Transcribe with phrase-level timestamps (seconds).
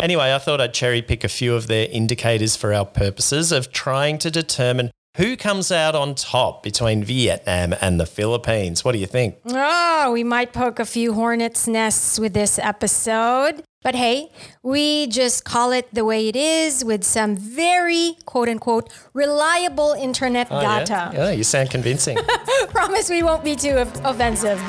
[0.00, 3.72] Anyway, I thought I'd cherry pick a few of their indicators for our purposes of
[3.72, 8.84] trying to determine who comes out on top between Vietnam and the Philippines.
[8.84, 9.38] What do you think?
[9.46, 13.64] Oh, we might poke a few hornets' nests with this episode.
[13.82, 14.30] But hey,
[14.62, 20.46] we just call it the way it is with some very quote unquote reliable internet
[20.50, 21.10] Oh, data.
[21.12, 21.24] Yeah?
[21.24, 22.16] yeah, you sound convincing.
[22.68, 24.60] Promise we won't be too of- offensive.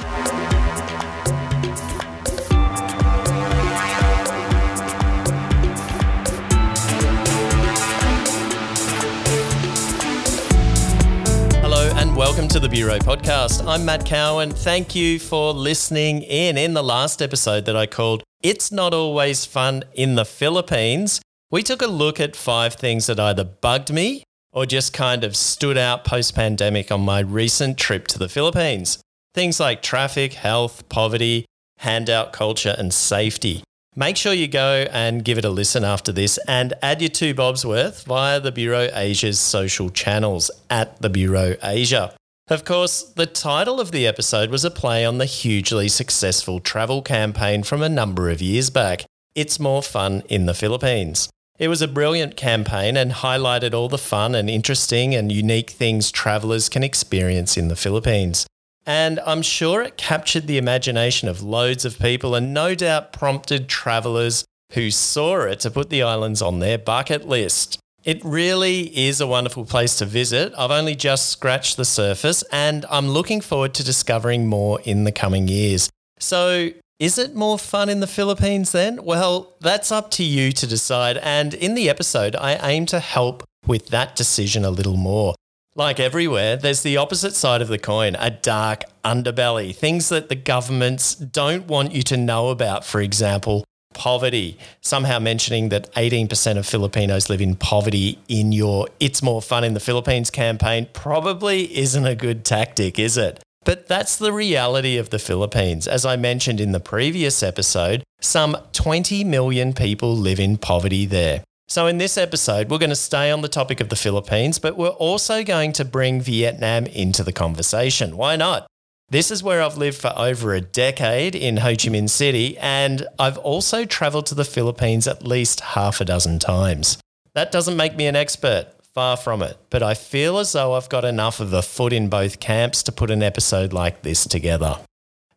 [12.40, 13.68] Welcome to the Bureau podcast.
[13.68, 14.52] I'm Matt Cowan.
[14.52, 16.58] Thank you for listening in.
[16.58, 21.20] In the last episode that I called It's Not Always Fun in the Philippines,
[21.52, 25.36] we took a look at five things that either bugged me or just kind of
[25.36, 29.00] stood out post pandemic on my recent trip to the Philippines.
[29.34, 31.44] Things like traffic, health, poverty,
[31.80, 33.64] handout culture, and safety.
[33.98, 37.34] Make sure you go and give it a listen after this and add your two
[37.34, 42.16] bobs worth via the Bureau Asia's social channels at the Bureau Asia.
[42.50, 47.04] Of course, the title of the episode was a play on the hugely successful travel
[47.04, 49.06] campaign from a number of years back.
[49.36, 51.30] It's more fun in the Philippines.
[51.60, 56.12] It was a brilliant campaign and highlighted all the fun and interesting and unique things
[56.12, 58.48] travelers can experience in the Philippines.
[58.84, 63.70] And I'm sure it captured the imagination of loads of people and no doubt prompted
[63.70, 67.78] travelers who saw it to put the islands on their bucket list.
[68.06, 70.54] It really is a wonderful place to visit.
[70.58, 75.12] I've only just scratched the surface and I'm looking forward to discovering more in the
[75.12, 75.90] coming years.
[76.18, 79.04] So, is it more fun in the Philippines then?
[79.04, 81.18] Well, that's up to you to decide.
[81.18, 85.36] And in the episode, I aim to help with that decision a little more.
[85.76, 90.36] Like everywhere, there's the opposite side of the coin, a dark underbelly, things that the
[90.36, 92.84] governments don't want you to know about.
[92.84, 94.58] For example, poverty.
[94.82, 99.74] Somehow mentioning that 18% of Filipinos live in poverty in your It's More Fun in
[99.74, 103.40] the Philippines campaign probably isn't a good tactic, is it?
[103.66, 105.88] But that's the reality of the Philippines.
[105.88, 111.44] As I mentioned in the previous episode, some 20 million people live in poverty there.
[111.68, 114.76] So, in this episode, we're going to stay on the topic of the Philippines, but
[114.76, 118.18] we're also going to bring Vietnam into the conversation.
[118.18, 118.66] Why not?
[119.12, 123.08] This is where I've lived for over a decade in Ho Chi Minh City, and
[123.18, 127.00] I've also traveled to the Philippines at least half a dozen times.
[127.34, 130.90] That doesn't make me an expert, far from it, but I feel as though I've
[130.90, 134.78] got enough of a foot in both camps to put an episode like this together.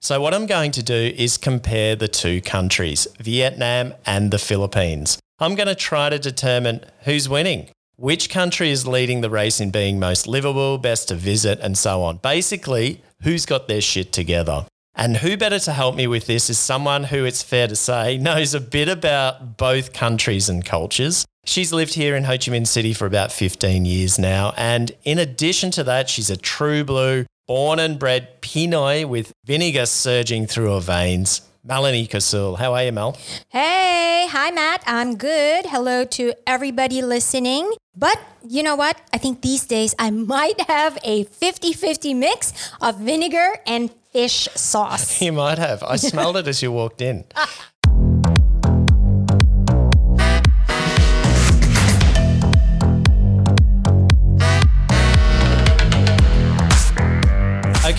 [0.01, 5.19] So, what I'm going to do is compare the two countries, Vietnam and the Philippines.
[5.39, 9.71] I'm going to try to determine who's winning, which country is leading the race in
[9.71, 12.19] being most livable, best to visit, and so on.
[12.19, 14.67] Basically, who's got their shit together.
[14.95, 18.19] And who better to help me with this is someone who, it's fair to say,
[18.19, 21.25] knows a bit about both countries and cultures.
[21.45, 24.53] She's lived here in Ho Chi Minh City for about 15 years now.
[24.57, 29.87] And in addition to that, she's a true blue, born and bred Pinoy with vinegar
[29.87, 31.41] surging through her veins.
[31.65, 32.57] Melanie Casul.
[32.59, 33.17] How are you, Mel?
[33.51, 34.83] Hey, hi Matt.
[34.85, 35.67] I'm good.
[35.67, 37.71] Hello to everybody listening.
[37.97, 39.01] But you know what?
[39.15, 44.49] I think these days I might have a 50 50 mix of vinegar and fish
[44.57, 45.23] sauce.
[45.23, 45.85] You might have.
[45.85, 47.25] I smelled it as you walked in.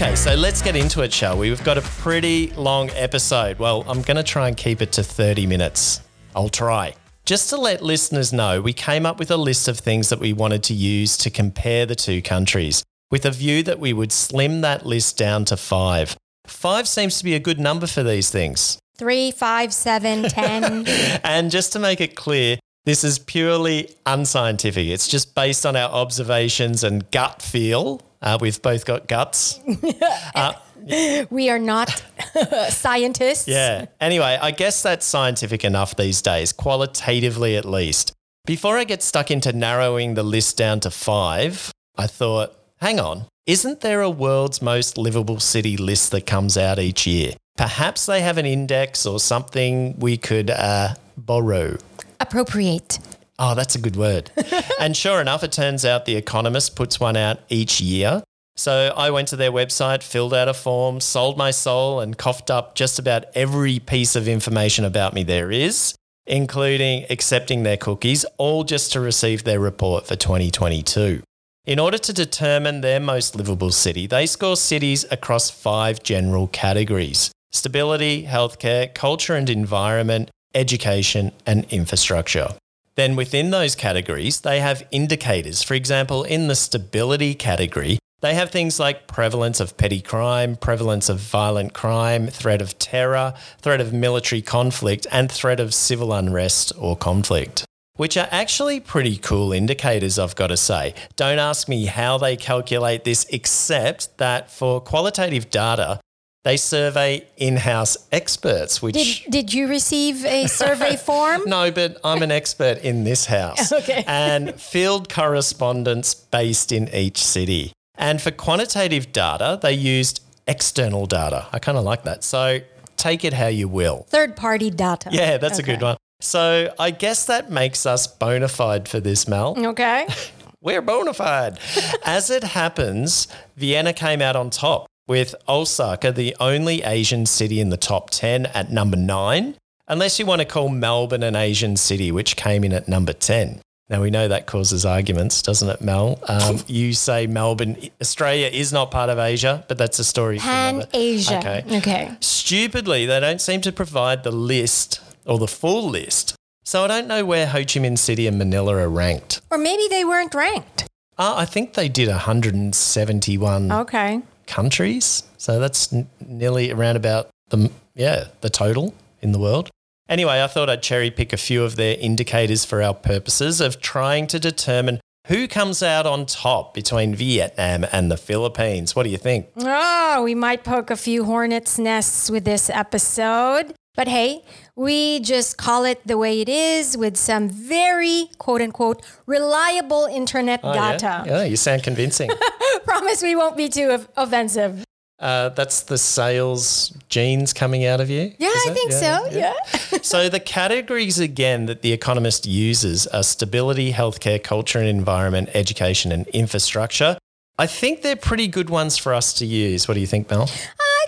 [0.03, 1.49] Okay, so let's get into it, shall we?
[1.49, 3.57] We've got a pretty long episode.
[3.57, 6.01] Well, I'm going to try and keep it to 30 minutes.
[6.35, 6.93] I'll try.
[7.23, 10.33] Just to let listeners know, we came up with a list of things that we
[10.33, 14.59] wanted to use to compare the two countries, with a view that we would slim
[14.59, 16.17] that list down to five.
[16.47, 18.77] Five seems to be a good number for these things.
[18.97, 20.85] Three, five, seven, ten.
[21.23, 24.85] And just to make it clear, this is purely unscientific.
[24.85, 28.01] It's just based on our observations and gut feel.
[28.23, 29.59] Uh, we've both got guts.
[31.29, 32.03] we are not
[32.69, 33.47] scientists.
[33.47, 33.87] Yeah.
[33.99, 38.13] Anyway, I guess that's scientific enough these days, qualitatively at least.
[38.45, 43.25] Before I get stuck into narrowing the list down to five, I thought, hang on,
[43.45, 47.33] isn't there a world's most livable city list that comes out each year?
[47.57, 51.77] Perhaps they have an index or something we could uh, borrow.
[52.19, 52.99] Appropriate.
[53.45, 54.31] Oh, that's a good word.
[54.79, 58.23] and sure enough, it turns out The Economist puts one out each year.
[58.55, 62.49] So I went to their website, filled out a form, sold my soul, and coughed
[62.49, 65.93] up just about every piece of information about me there is,
[66.25, 71.21] including accepting their cookies, all just to receive their report for 2022.
[71.65, 77.29] In order to determine their most livable city, they score cities across five general categories
[77.51, 82.47] stability, healthcare, culture and environment, education, and infrastructure.
[82.95, 85.63] Then within those categories, they have indicators.
[85.63, 91.09] For example, in the stability category, they have things like prevalence of petty crime, prevalence
[91.09, 96.71] of violent crime, threat of terror, threat of military conflict, and threat of civil unrest
[96.77, 100.93] or conflict, which are actually pretty cool indicators, I've got to say.
[101.17, 105.99] Don't ask me how they calculate this, except that for qualitative data,
[106.43, 109.23] they survey in house experts, which.
[109.23, 111.41] Did, did you receive a survey form?
[111.45, 113.71] No, but I'm an expert in this house.
[113.83, 114.03] Okay.
[114.07, 117.73] And field correspondents based in each city.
[117.97, 121.47] And for quantitative data, they used external data.
[121.51, 122.23] I kind of like that.
[122.23, 122.59] So
[122.97, 124.05] take it how you will.
[124.09, 125.09] Third party data.
[125.11, 125.97] Yeah, that's a good one.
[126.19, 129.55] So I guess that makes us bona fide for this, Mel.
[129.57, 130.07] Okay.
[130.61, 131.59] We're bona fide.
[132.05, 137.69] As it happens, Vienna came out on top with Osaka, the only Asian city in
[137.69, 139.55] the top 10 at number nine,
[139.87, 143.61] unless you want to call Melbourne an Asian city, which came in at number 10.
[143.89, 146.17] Now, we know that causes arguments, doesn't it, Mel?
[146.27, 150.45] Um, you say Melbourne, Australia is not part of Asia, but that's a story for
[150.45, 151.37] Pan Asia.
[151.39, 151.65] Okay.
[151.77, 152.15] Okay.
[152.21, 156.35] Stupidly, they don't seem to provide the list or the full list.
[156.63, 159.41] So I don't know where Ho Chi Minh City and Manila are ranked.
[159.51, 160.87] Or maybe they weren't ranked.
[161.17, 164.21] Uh, I think they did 171 Okay.
[164.47, 165.23] Countries.
[165.37, 169.69] So that's n- nearly around about the yeah the total in the world.
[170.09, 173.79] Anyway, I thought I'd cherry pick a few of their indicators for our purposes of
[173.81, 178.95] trying to determine who comes out on top between Vietnam and the Philippines.
[178.95, 179.47] What do you think?
[179.55, 183.73] Oh, we might poke a few hornets' nests with this episode.
[183.95, 184.43] But hey,
[184.75, 190.61] we just call it the way it is with some very quote unquote reliable internet
[190.63, 191.23] Oh, data.
[191.27, 192.31] Yeah, you sound convincing.
[192.85, 194.83] Promise we won't be too offensive.
[195.19, 198.33] uh, that's the sales genes coming out of you.
[198.39, 199.27] Yeah, I think so.
[199.31, 199.53] Yeah.
[200.01, 206.11] so the categories again that the economist uses are stability, healthcare, culture and environment, education
[206.11, 207.17] and infrastructure.
[207.59, 209.87] I think they're pretty good ones for us to use.
[209.87, 210.43] What do you think, Mel?
[210.43, 210.47] Uh,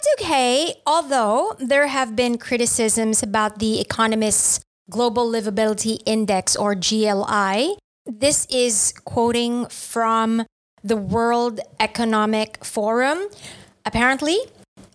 [0.05, 0.75] it's okay.
[0.85, 7.77] Although there have been criticisms about the Economist's Global Livability Index or GLI.
[8.05, 10.45] This is quoting from
[10.83, 13.27] the World Economic Forum.
[13.83, 14.37] Apparently,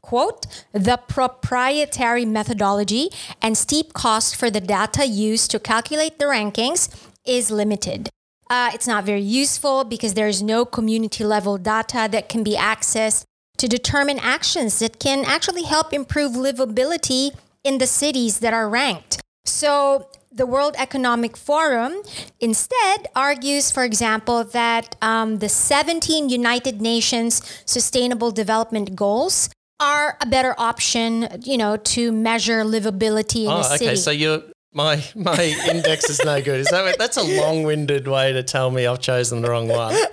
[0.01, 3.11] quote, the proprietary methodology
[3.43, 6.89] and steep cost for the data used to calculate the rankings
[7.27, 8.09] is limited.
[8.49, 13.25] Uh, it's not very useful because there's no community level data that can be accessed
[13.61, 17.31] to determine actions that can actually help improve livability
[17.63, 19.21] in the cities that are ranked.
[19.45, 21.93] So, the World Economic Forum
[22.39, 30.27] instead argues, for example, that um, the 17 United Nations Sustainable Development Goals are a
[30.27, 33.87] better option, you know, to measure livability in a Oh, city.
[33.89, 33.97] okay.
[33.97, 34.43] So you're
[34.73, 36.61] my my index is no good.
[36.61, 39.95] Is that that's a long-winded way to tell me I've chosen the wrong one?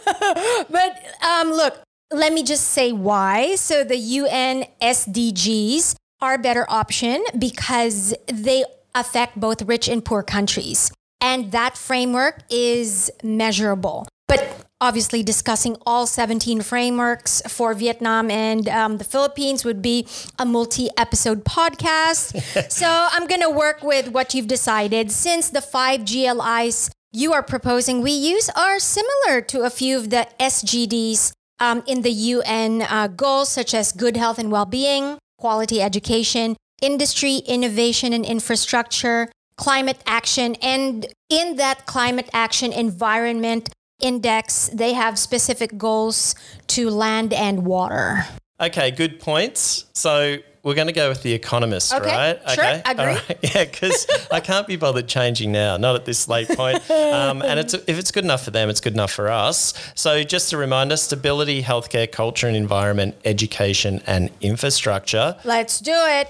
[0.70, 0.92] But
[1.24, 1.76] um, look,
[2.12, 3.56] let me just say why.
[3.56, 8.64] So the UN SDGs are a better option because they
[8.96, 10.92] affect both rich and poor countries.
[11.22, 14.08] And that framework is measurable.
[14.28, 20.06] But obviously, discussing all 17 frameworks for Vietnam and um, the Philippines would be
[20.38, 22.72] a multi episode podcast.
[22.72, 25.12] so I'm going to work with what you've decided.
[25.12, 30.10] Since the five GLIs you are proposing we use are similar to a few of
[30.10, 35.18] the SGDs um, in the UN uh, goals, such as good health and well being,
[35.38, 40.56] quality education, industry, innovation and infrastructure, climate action.
[40.62, 46.36] And in that climate action environment index, they have specific goals
[46.68, 48.26] to land and water.
[48.60, 49.86] Okay, good points.
[49.94, 50.38] So
[50.68, 52.50] we're going to go with the economist, Okay, right?
[52.50, 53.06] sure, All agree.
[53.06, 53.38] right.
[53.56, 56.78] Yeah, because I can't be bothered changing now, not at this late point.
[56.92, 59.74] Um, and it's, if it's good enough for them, it's good enough for us.
[59.96, 65.38] So just a reminder stability, healthcare, culture and environment, education and infrastructure.
[65.46, 66.30] Let's do it.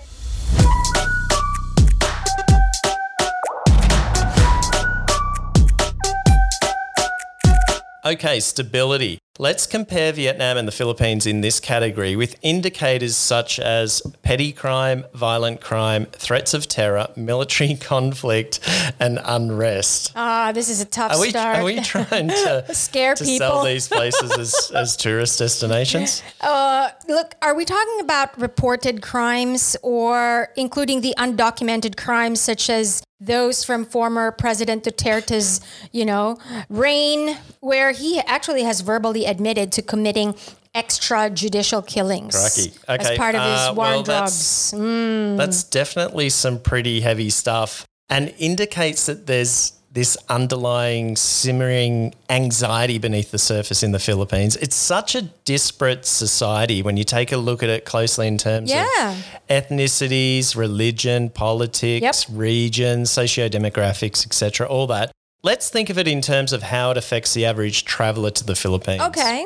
[8.06, 9.20] Okay, stability.
[9.40, 15.06] Let's compare Vietnam and the Philippines in this category with indicators such as petty crime,
[15.14, 18.60] violent crime, threats of terror, military conflict,
[19.00, 20.12] and unrest.
[20.16, 21.58] Ah, this is a tough Are we, start.
[21.60, 23.38] are we trying to Scare to people.
[23.48, 26.24] sell these places as, as tourist destinations?
[26.42, 33.04] Uh, look, are we talking about reported crimes or including the undocumented crimes such as
[33.20, 36.38] those from former President Duterte's, you know,
[36.70, 40.36] reign, where he actually has verbally admitted to committing
[40.76, 42.74] extrajudicial killings Crikey.
[42.88, 44.84] as part of his uh, war on well, that's- drugs.
[44.84, 45.38] Mm.
[45.38, 47.86] That's definitely some pretty heavy stuff.
[48.10, 54.56] and indicates that there's this underlying simmering anxiety beneath the surface in the Philippines.
[54.58, 58.70] It's such a disparate society when you take a look at it closely in terms
[58.70, 58.86] Yeah.
[59.14, 62.16] of ethnicities, religion, politics, Yep.
[62.30, 65.10] regions, socio-demographics, etc., all that.
[65.44, 68.56] Let's think of it in terms of how it affects the average traveler to the
[68.56, 69.02] Philippines.
[69.02, 69.46] Okay.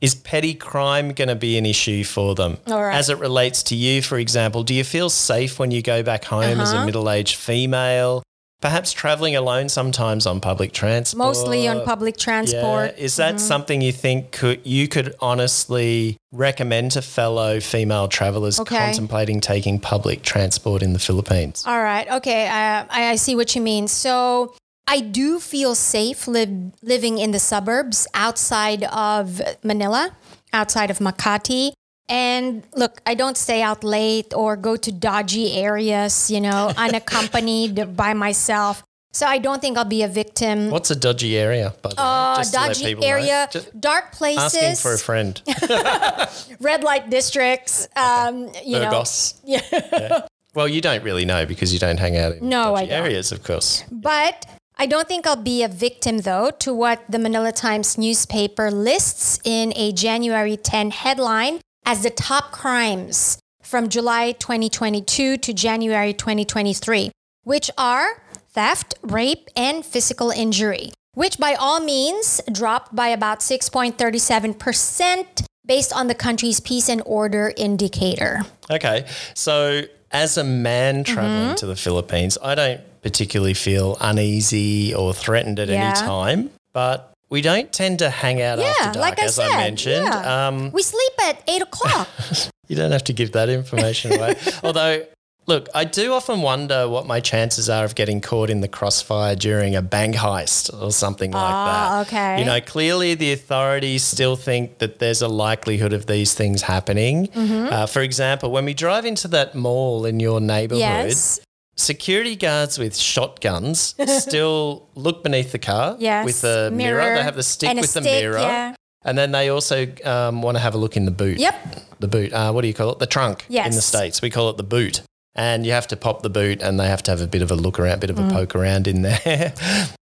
[0.00, 2.56] Is petty crime going to be an issue for them?
[2.68, 2.94] All right.
[2.96, 6.24] As it relates to you, for example, do you feel safe when you go back
[6.24, 6.86] home as a Uh-huh.
[6.86, 8.22] middle aged female?
[8.60, 11.18] Perhaps traveling alone sometimes on public transport.
[11.18, 12.94] Mostly on public transport.
[12.96, 13.04] Yeah.
[13.04, 18.76] Is that something you think could you could honestly recommend to fellow female travelers Okay.
[18.76, 21.64] contemplating taking public transport in the Philippines?
[21.66, 22.06] All right.
[22.10, 22.48] Okay.
[22.48, 23.88] Uh, I, I see what you mean.
[23.88, 24.54] So
[24.86, 30.10] I do feel safe live, living in the suburbs outside of Manila,
[30.52, 31.72] outside of Makati.
[32.10, 37.96] And look, I don't stay out late or go to dodgy areas, you know, unaccompanied
[37.96, 38.82] by myself.
[39.12, 40.70] So I don't think I'll be a victim.
[40.70, 42.02] What's a dodgy area, by the way?
[42.02, 45.40] Uh, Just to let dodgy area, Just dark places, asking for a friend.
[46.60, 47.88] red light districts.
[47.96, 49.40] Um, you know, Burgos.
[49.44, 50.26] Yeah.
[50.54, 53.32] Well, you don't really know because you don't hang out in No, I dodgy areas,
[53.32, 53.84] of course.
[53.90, 58.70] But I don't think I'll be a victim, though, to what the Manila Times newspaper
[58.70, 66.12] lists in a January 10 headline as the top crimes from July 2022 to January
[66.12, 67.10] 2023,
[67.44, 68.22] which are
[68.52, 76.06] theft, rape, and physical injury, which by all means dropped by about 6.37% based on
[76.08, 78.40] the country's peace and order indicator.
[78.70, 79.06] Okay.
[79.34, 81.14] So, as a man Mm-hmm.
[81.14, 85.90] traveling to the Philippines, I don't particularly feel uneasy or threatened at Yeah.
[85.90, 89.34] any time, but we don't tend to hang out Yeah, after dark, like I as
[89.36, 89.50] said.
[89.50, 90.04] I mentioned.
[90.06, 90.48] yeah.
[90.48, 92.08] Um, we sleep at 8 o'clock.
[92.68, 94.34] you don't have to give that information away.
[94.64, 95.04] Although,
[95.46, 99.34] look, I do often wonder what my chances are of getting caught in the crossfire
[99.36, 102.06] during a bank heist or something like Ah, that.
[102.08, 102.38] okay.
[102.40, 107.28] You know, clearly the authorities still think that there's a likelihood of these things happening.
[107.28, 107.72] Mm-hmm.
[107.72, 111.40] Uh, for example, when we drive into that mall in your neighborhood, yes.
[111.80, 116.24] Security guards with shotguns still look beneath the car Yes.
[116.24, 117.14] with a mirror.
[117.14, 118.38] They have the stick a with the mirror.
[118.38, 118.74] Yeah.
[119.02, 121.38] And then they also um, want to have a look in the boot.
[121.38, 121.54] Yep.
[122.00, 122.32] The boot.
[122.32, 122.98] Uh, what do you call it?
[122.98, 124.20] The trunk in the States.
[124.20, 125.02] We call it the boot.
[125.34, 127.50] And you have to pop the boot and they have to have a bit of
[127.50, 128.32] a look around, a bit of a Mm.
[128.32, 129.54] poke around in there.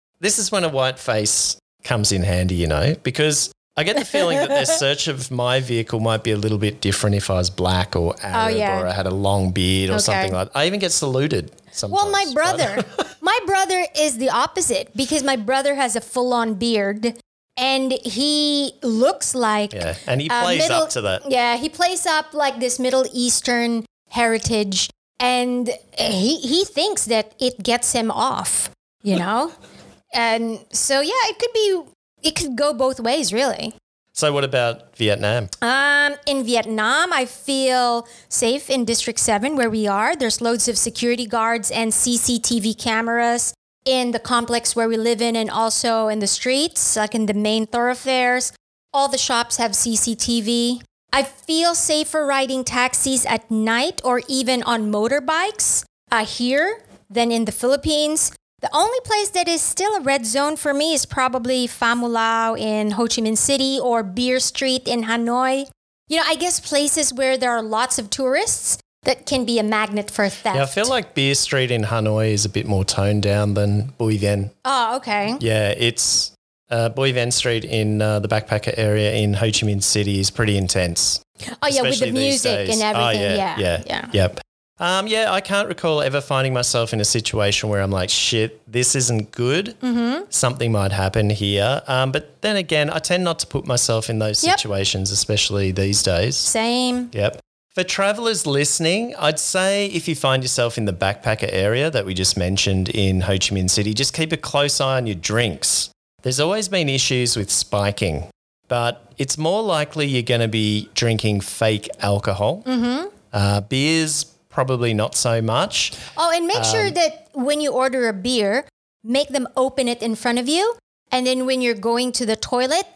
[0.20, 4.04] this is when a white face comes in handy, you know, because I get the
[4.04, 7.34] feeling that their search of my vehicle might be a little bit different if I
[7.34, 8.80] was black or Arab Oh, yeah.
[8.80, 10.02] or I had a long beard or Okay.
[10.02, 10.58] something like that.
[10.58, 12.02] I even get saluted sometimes.
[12.02, 12.84] Well, my brother,
[13.20, 17.18] my brother is the opposite because my brother has a full-on beard,
[17.56, 21.30] and he looks like Yeah, and he plays middle- up to that.
[21.30, 27.62] Yeah, he plays up like this Middle Eastern heritage, and he he thinks that it
[27.62, 28.70] gets him off,
[29.02, 29.52] you know.
[30.14, 31.82] and so yeah, it could be.
[32.20, 33.74] It could go both ways, really.
[34.18, 35.48] So, what about Vietnam?
[35.62, 40.16] Um, in Vietnam, I feel safe in District 7 where we are.
[40.16, 45.36] There's loads of security guards and CCTV cameras in the complex where we live in
[45.36, 48.52] and also in the streets, like in the main thoroughfares.
[48.92, 50.82] All the shops have CCTV.
[51.12, 57.44] I feel safer riding taxis at night or even on motorbikes uh, here than in
[57.44, 58.32] the Philippines.
[58.60, 62.08] The only place that is still a red zone for me is probably Pham Ngu
[62.10, 65.66] Lao in Ho Chi Minh City or Beer Street in Hanoi.
[66.08, 69.62] You know, I guess places where there are lots of tourists that can be a
[69.62, 70.56] magnet for theft.
[70.56, 73.92] Yeah, I feel like Beer Street in Hanoi is a bit more toned down than
[73.96, 74.50] Bui Vien.
[74.64, 75.36] Oh, okay.
[75.38, 76.32] Yeah, it's
[76.68, 80.30] uh, Bui Vien Street in uh, the backpacker area in Ho Chi Minh City is
[80.30, 81.22] pretty intense.
[81.62, 83.36] Oh, yeah, with the music and Oh, everything.
[83.38, 84.40] yeah, yeah, yeah, Yep.
[84.80, 88.60] Um, yeah, I can't recall ever finding myself in a situation where I'm like, shit,
[88.70, 89.74] this isn't good.
[89.82, 90.24] Mm-hmm.
[90.30, 91.82] Something might happen here.
[91.88, 94.58] Um, but then again, I tend not to put myself in those Yep.
[94.60, 96.36] situations, especially these days.
[96.36, 97.10] Same.
[97.12, 97.40] Yep.
[97.74, 102.14] For travelers listening, I'd say if you find yourself in the backpacker area that we
[102.14, 105.90] just mentioned in Ho Chi Minh City, just keep a close eye on your drinks.
[106.22, 108.26] There's always been issues with spiking,
[108.68, 112.62] but it's more likely you're going to be drinking fake alcohol.
[112.64, 113.08] Mm-hmm.
[113.32, 114.24] Uh, beers,
[114.58, 115.92] probably not so much.
[116.16, 118.64] Oh, and make Um, sure that when you order a beer,
[119.04, 120.64] make them open it in front of you.
[121.12, 122.86] And then when you're going to the toilet,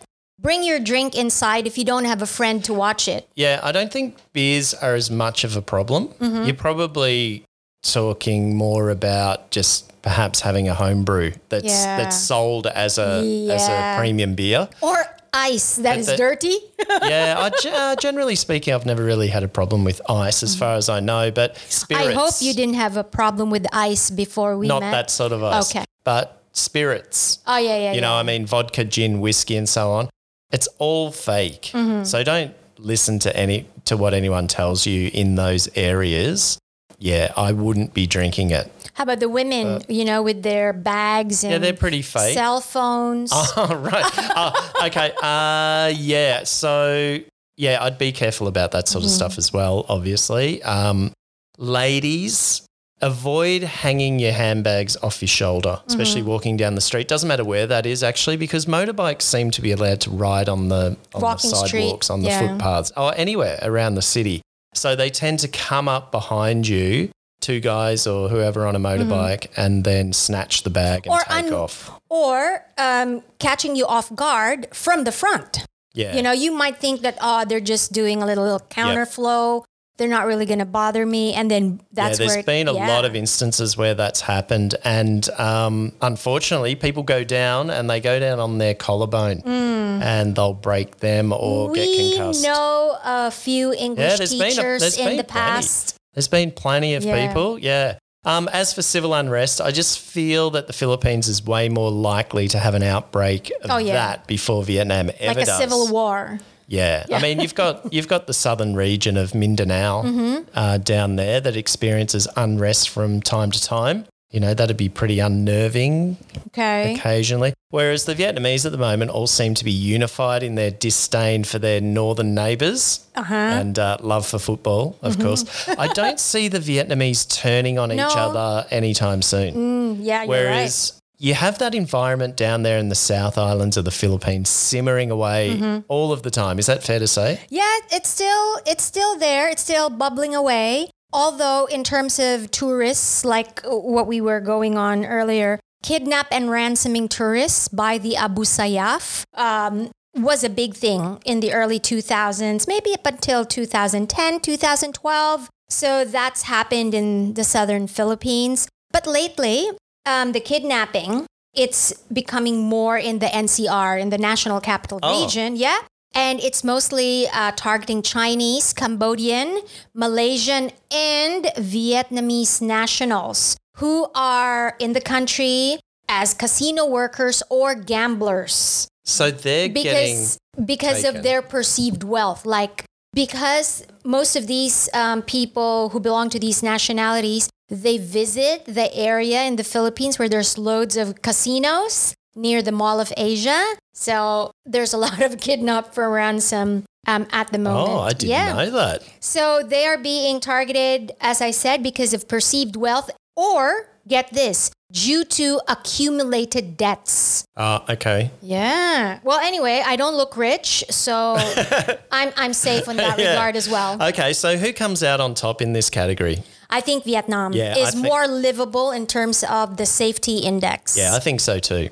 [0.40, 3.28] bring your drink inside if you don't have a friend to watch it.
[3.36, 6.08] Yeah, I don't think beers are as much of a problem.
[6.18, 6.42] Mm-hmm.
[6.46, 7.44] You're probably
[7.84, 11.96] talking more about just perhaps having a home brew that's Yeah.
[11.98, 13.22] that's sold as a
[13.56, 14.68] as a premium beer.
[14.80, 14.96] Or
[15.32, 16.56] ice that is that- dirty.
[17.02, 20.74] yeah, I, uh, generally speaking, I've never really had a problem with ice as far
[20.74, 22.08] as I know, but spirits.
[22.08, 24.74] I hope you didn't have a problem with ice before we met.
[24.74, 24.90] Not met.
[24.90, 25.70] that sort of ice.
[25.70, 25.84] Okay.
[26.04, 27.38] But spirits.
[27.46, 27.92] Oh yeah, yeah.
[27.92, 28.20] you know, yeah.
[28.20, 30.10] I mean, vodka, gin, whiskey, and so on.
[30.50, 31.70] It's all fake.
[31.72, 32.04] Mm-hmm.
[32.04, 36.58] So don't listen to any to what anyone tells you in those areas.
[37.02, 38.70] Yeah, I wouldn't be drinking it.
[38.94, 39.82] How about the women?
[39.88, 42.34] you know, with their bags and Yeah, they're pretty fake.
[42.34, 43.30] cell phones.
[43.56, 44.04] Oh, right.
[44.36, 45.12] oh, okay.
[45.20, 46.44] Uh, yeah.
[46.44, 47.18] So,
[47.56, 49.16] yeah, I'd be careful about that sort of Mm-hmm.
[49.16, 50.62] stuff as well, obviously.
[50.62, 51.12] Um,
[51.58, 52.64] ladies,
[53.00, 56.30] avoid hanging your handbags off your shoulder, especially Mm-hmm.
[56.30, 57.08] walking down the street.
[57.08, 60.68] Doesn't matter where that is, actually, because motorbikes seem to be allowed to ride on
[60.68, 62.46] the, on Walking the street, sidewalks, on the yeah.
[62.46, 64.40] footpaths, or anywhere around the city.
[64.74, 67.10] So they tend to come up behind you.
[67.40, 71.32] Two guys or whoever on a motorbike, and then snatch the bag and Mm-hmm.
[71.32, 72.00] Or take un- off.
[72.08, 75.64] or um, catching you off guard from the front.
[75.92, 79.64] Yeah, You know, you might think that oh, they're just doing a little, little counterflow.
[79.98, 82.72] They're not really going to bother me, and then that's yeah, there's it- been a
[82.72, 82.88] yeah.
[82.88, 88.18] lot of instances where that's happened, and um, unfortunately, people go down and they go
[88.18, 92.34] down on their collarbone, and they'll break them or get Mm.
[92.36, 95.28] We know a few English there's been a- teachers in the plenty.
[95.28, 95.94] past.
[96.14, 97.26] There's been plenty of Yeah.
[97.28, 97.98] people, yeah.
[98.24, 102.46] Um, as for civil unrest, I just feel that the Philippines is way more likely
[102.48, 103.94] to have an outbreak of Oh, yeah.
[103.94, 105.58] that before Vietnam ever Like a does.
[105.58, 106.38] civil war.
[106.72, 107.04] Yeah.
[107.12, 110.48] I mean, you've got you've got the southern region of Mindanao Mm-hmm.
[110.54, 114.06] uh, down there that experiences unrest from time to time.
[114.30, 116.16] You know, that'd be pretty unnerving
[116.48, 116.94] Okay.
[116.94, 117.52] occasionally.
[117.68, 121.58] Whereas the Vietnamese at the moment all seem to be unified in their disdain for
[121.58, 123.34] their northern neighbors Uh-huh.
[123.34, 125.22] and uh, love for football, of Mm-hmm.
[125.22, 125.68] course.
[125.78, 128.08] I don't see the Vietnamese turning on each No.
[128.08, 130.02] other anytime soon.
[130.02, 130.28] Yeah, you're right.
[130.28, 135.10] Whereas you have that environment down there in the South Islands of the Philippines simmering
[135.10, 135.78] away Mm-hmm.
[135.88, 136.58] all of the time.
[136.58, 137.40] Is that fair to say?
[137.48, 139.48] Yeah, it's still it's still there.
[139.52, 140.90] It's still bubbling away.
[141.12, 147.08] Although in terms of tourists, like what we were going on earlier, kidnap and ransoming
[147.08, 152.94] tourists by the Abu Sayyaf um, was a big thing in the early 2000s, maybe
[152.94, 155.48] up until 2010, 2012.
[155.68, 158.66] So that's happened in the southern Philippines.
[158.90, 159.70] But lately,
[160.06, 165.24] um, the kidnapping, it's becoming more in the NCR, in the National Capital Oh.
[165.24, 165.56] Region.
[165.56, 165.78] Yeah.
[166.14, 169.60] And it's mostly uh, targeting Chinese, Cambodian,
[169.94, 179.30] Malaysian, and Vietnamese nationals who are in the country as casino workers or gamblers So
[179.30, 180.18] they're getting.
[180.18, 181.16] because because taken.
[181.16, 186.62] of their perceived wealth like because most of these um, people who belong to these
[186.62, 192.72] nationalities they visit the area in the philippines where there's loads of casinos near the
[192.72, 193.74] mall of asia.
[193.94, 197.88] So there's a lot of kidnap for ransom um, at the moment.
[197.90, 198.52] Oh, I didn't yeah.
[198.52, 199.02] know that.
[199.20, 203.10] so they are being targeted as i said because of perceived wealth.
[203.34, 208.30] Or get this due to accumulated debts Ah, okay.
[208.42, 209.18] yeah.
[209.24, 211.36] Well, anyway, I don't look rich, so
[212.12, 213.30] I'm I'm safe in that Yeah.
[213.30, 214.00] regard as well.
[214.02, 216.42] Okay, so who comes out on top in this category?
[216.70, 220.96] I think Vietnam Yeah, is think- more livable in terms of the safety index.
[220.96, 221.88] Yeah, I think so too.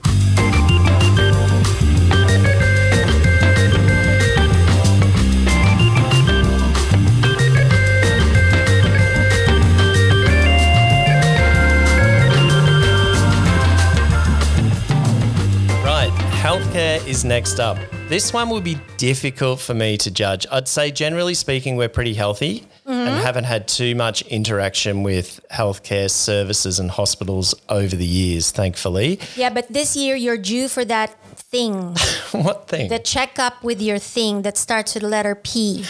[17.06, 17.78] Is next up.
[18.08, 20.46] This one will be difficult for me to judge.
[20.50, 26.10] I'd say, generally speaking, we're pretty healthy and haven't had too much interaction with healthcare
[26.10, 29.20] services and hospitals over the years, thankfully.
[29.36, 31.94] Yeah, but this year you're due for that thing,
[32.32, 32.88] what thing?
[32.88, 35.84] the checkup with your thing that starts with the letter P.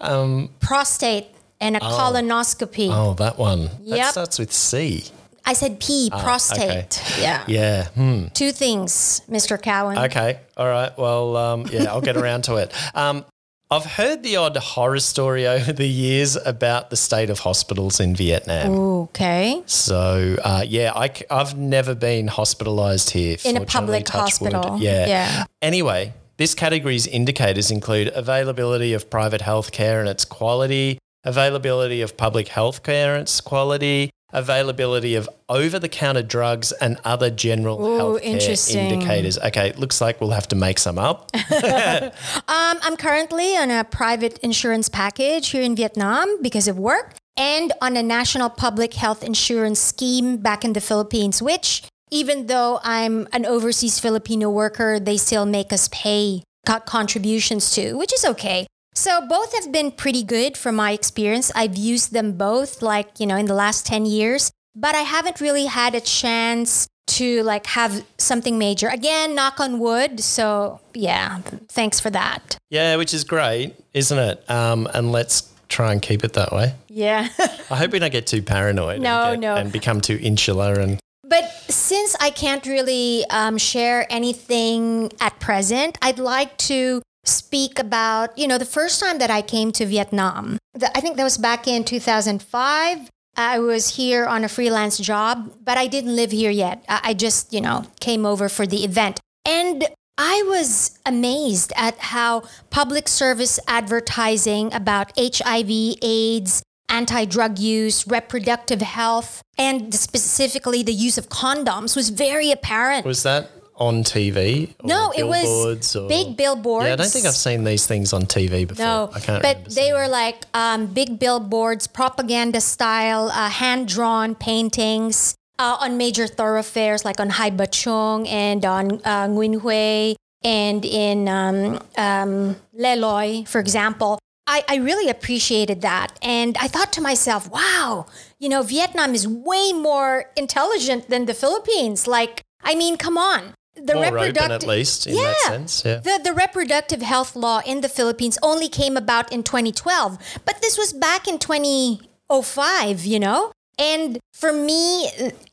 [0.00, 1.28] Um, Prostate
[1.60, 2.88] and a colonoscopy.
[2.90, 3.70] oh, that one.
[3.86, 5.04] That starts with C.
[5.44, 7.02] I said P, prostate.
[7.18, 7.44] Yeah.
[7.46, 7.86] Yeah.
[7.88, 8.26] Hmm.
[8.28, 9.60] Two things, Mr.
[9.60, 9.98] Cowan.
[9.98, 10.38] Okay.
[10.56, 10.96] All right.
[10.96, 12.72] Well, um, yeah, I'll get around to it.
[12.94, 13.24] Um,
[13.70, 18.14] I've heard the odd horror story over the years about the state of hospitals in
[18.14, 18.72] Vietnam.
[18.72, 19.62] Okay.
[19.66, 23.38] So, uh, yeah, I, have never been hospitalized here.
[23.44, 24.08] In a public wood.
[24.10, 24.78] hospital.
[24.78, 25.06] Yeah.
[25.06, 25.44] Yeah.
[25.62, 32.48] Anyway, this category's indicators include availability of private healthcare and its quality, availability of public
[32.48, 39.38] healthcare and its quality, availability of over-the-counter drugs and other general Ooh, healthcare indicators.
[39.38, 41.30] Okay, it looks like we'll have to make some up.
[42.48, 47.72] Um, I'm currently on a private insurance package here in Vietnam because of work and
[47.80, 53.26] on a national public health insurance scheme back in the Philippines, which even though I'm
[53.32, 58.66] an overseas Filipino worker, they still make us pay co- contributions to, which is okay.
[58.94, 61.50] So both have been pretty good from my experience.
[61.54, 65.40] I've used them both like, you know, in the last 10 years, but I haven't
[65.40, 68.88] really had a chance to like have something major.
[68.88, 70.20] Again, knock on wood.
[70.20, 72.56] So, yeah, thanks for that.
[72.70, 74.50] Yeah, which is great, isn't it?
[74.50, 76.74] Um, and let's try and keep it that way.
[76.88, 77.28] Yeah.
[77.70, 79.56] I hope we don't get too paranoid No, and, get- no.
[79.56, 85.96] and become too insular and But since I can't really um, share anything at present,
[86.02, 90.58] I'd like to speak about, you know, the first time that I came to Vietnam.
[90.74, 93.08] The- I think that was back in 2005.
[93.36, 96.84] I was here on a freelance job, but I didn't live here yet.
[96.88, 99.20] I I just, you know, came over for the event.
[99.46, 108.06] And I was amazed at how public service advertising about HIV, AIDS, anti drug use,
[108.06, 113.06] reproductive health, and specifically the use of condoms was very apparent.
[113.06, 113.50] was that
[113.82, 114.70] on TV?
[114.80, 116.86] Or no, it was or- big billboards.
[116.86, 118.86] Yeah, I don't think I've seen these things on TV before.
[118.86, 124.34] No, I can't but they were like um, big billboards, propaganda style, uh, hand drawn
[124.34, 130.16] paintings uh, on major thoroughfares like on Hai Ba Trung and on uh, Nguyen Hue
[130.44, 134.18] and in um, um, Le Loi, for example.
[134.46, 136.18] I, I really appreciated that.
[136.20, 138.06] And I thought to myself, wow,
[138.40, 142.08] you know, Vietnam is way more intelligent than the Philippines.
[142.08, 143.54] Like, I mean, come on.
[143.74, 145.82] The More open reproductive- at least in that sense.
[145.84, 145.96] Yeah.
[145.98, 150.76] the, the reproductive health law in the Philippines only came about in 2012, but this
[150.76, 153.52] was back in 2005, you know?
[153.78, 155.08] And for me,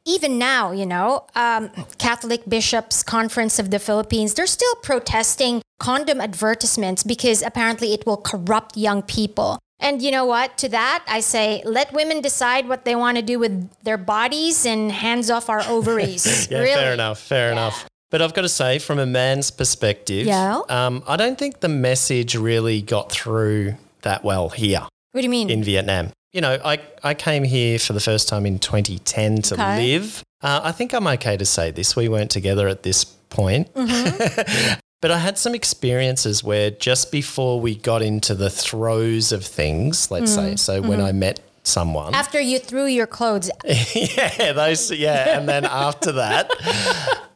[0.05, 6.19] even now, you know, um, Catholic Bishops Conference of the Philippines, they're still protesting condom
[6.19, 9.57] advertisements because apparently it will corrupt young people.
[9.79, 10.57] And you know what?
[10.57, 14.65] To that, I say, let women decide what they want to do with their bodies
[14.65, 16.47] and hands off our ovaries.
[16.51, 16.73] Yeah, really.
[16.73, 17.19] fair enough.
[17.19, 17.85] Fair enough.
[18.11, 20.61] But I've got to say, from a man's perspective, Yeah.
[20.69, 25.29] um, I don't think the message really got through that well here What do you
[25.29, 25.49] mean?
[25.49, 26.11] in Vietnam.
[26.33, 29.93] You know, I, I came here for the first time in 2010 to Okay.
[29.93, 30.23] live.
[30.41, 31.95] Uh, I think I'm okay to say this.
[31.95, 33.71] We weren't together at this point.
[33.73, 34.79] Mm-hmm.
[35.01, 40.09] but I had some experiences where just before we got into the throes of things,
[40.11, 40.55] let's Mm-hmm.
[40.55, 43.51] say, so when I met someone, After you threw your clothes
[43.95, 45.37] yeah, those, yeah.
[45.37, 46.49] And then after that,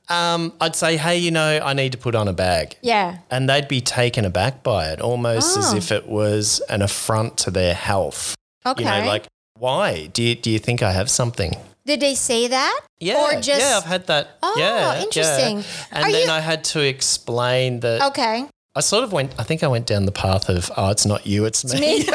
[0.09, 2.75] um, I'd say, hey, you know, I need to put on a bag.
[2.81, 3.17] Yeah.
[3.31, 5.77] And they'd be taken aback by it, almost as Oh.
[5.77, 8.35] if it was an affront to their health.
[8.65, 8.83] Okay.
[8.83, 10.07] You know, like, why?
[10.07, 11.55] Do you, do you think I have something?
[11.85, 12.79] Did they say that?
[12.99, 14.37] Yeah, Or just yeah, I've had that.
[14.41, 15.03] Oh, yeah, yeah.
[15.03, 15.63] interesting.
[15.91, 18.45] And Are then you- I had to explain that Okay.
[18.75, 19.33] I sort of went.
[19.37, 21.79] I think I went down the path of, oh, it's not you, it's me.
[21.79, 22.05] Me.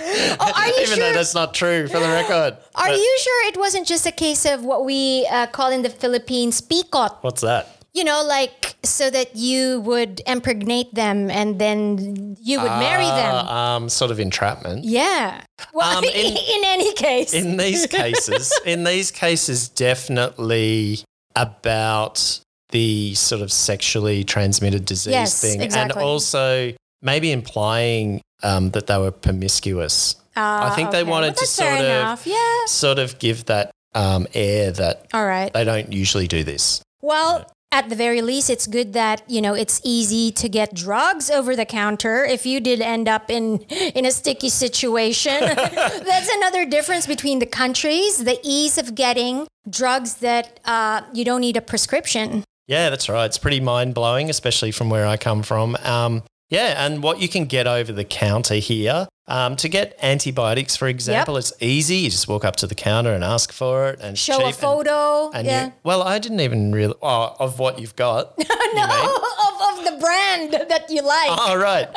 [0.00, 2.56] oh, are you Even though that's not true, for the record.
[2.74, 5.82] Are But you sure it wasn't just a case of what we uh, call in
[5.82, 7.16] the Philippines pikot?
[7.22, 7.74] What's that?
[7.94, 13.34] You know, like so that you would impregnate them and then you would marry them.
[13.34, 14.84] Uh, um, sort of entrapment.
[14.84, 15.40] Yeah.
[15.72, 17.32] Well, Um, in, in- any case.
[17.34, 21.00] in these cases, in these cases, definitely
[21.34, 26.00] about the sort of sexually transmitted disease Yes, thing, exactly.
[26.00, 30.16] and also maybe implying um, that they were promiscuous.
[30.36, 32.26] I Ah, think they wanted Well, to sort of.
[32.26, 32.64] Yeah.
[32.66, 35.52] sort of give that um, air that All right.
[35.52, 36.80] they don't usually do this.
[37.02, 41.30] Well, at the very least, it's good that you know it's easy to get drugs
[41.30, 42.24] over the counter.
[42.24, 43.58] If you did end up in
[43.94, 50.14] in a sticky situation, that's another difference between the countries: the ease of getting drugs
[50.16, 52.44] that uh, you don't need a prescription.
[52.68, 53.26] Yeah, that's right.
[53.26, 55.76] It's pretty mind blowing, especially from where I come from.
[55.84, 59.06] Um, yeah, and what you can get over the counter here.
[59.30, 61.96] Um, to get antibiotics, for example, it's easy.
[61.96, 65.30] You just walk up to the counter and ask for it, and Show a photo.
[65.32, 65.66] And yeah.
[65.66, 68.38] you, well, I didn't even really oh, of what you've got.
[68.74, 71.28] no, of, of the brand that you like.
[71.30, 71.88] oh, right.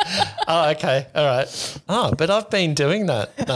[0.45, 1.07] Oh, okay.
[1.15, 1.79] All right.
[1.87, 3.31] Oh, but I've been doing that.
[3.47, 3.55] No.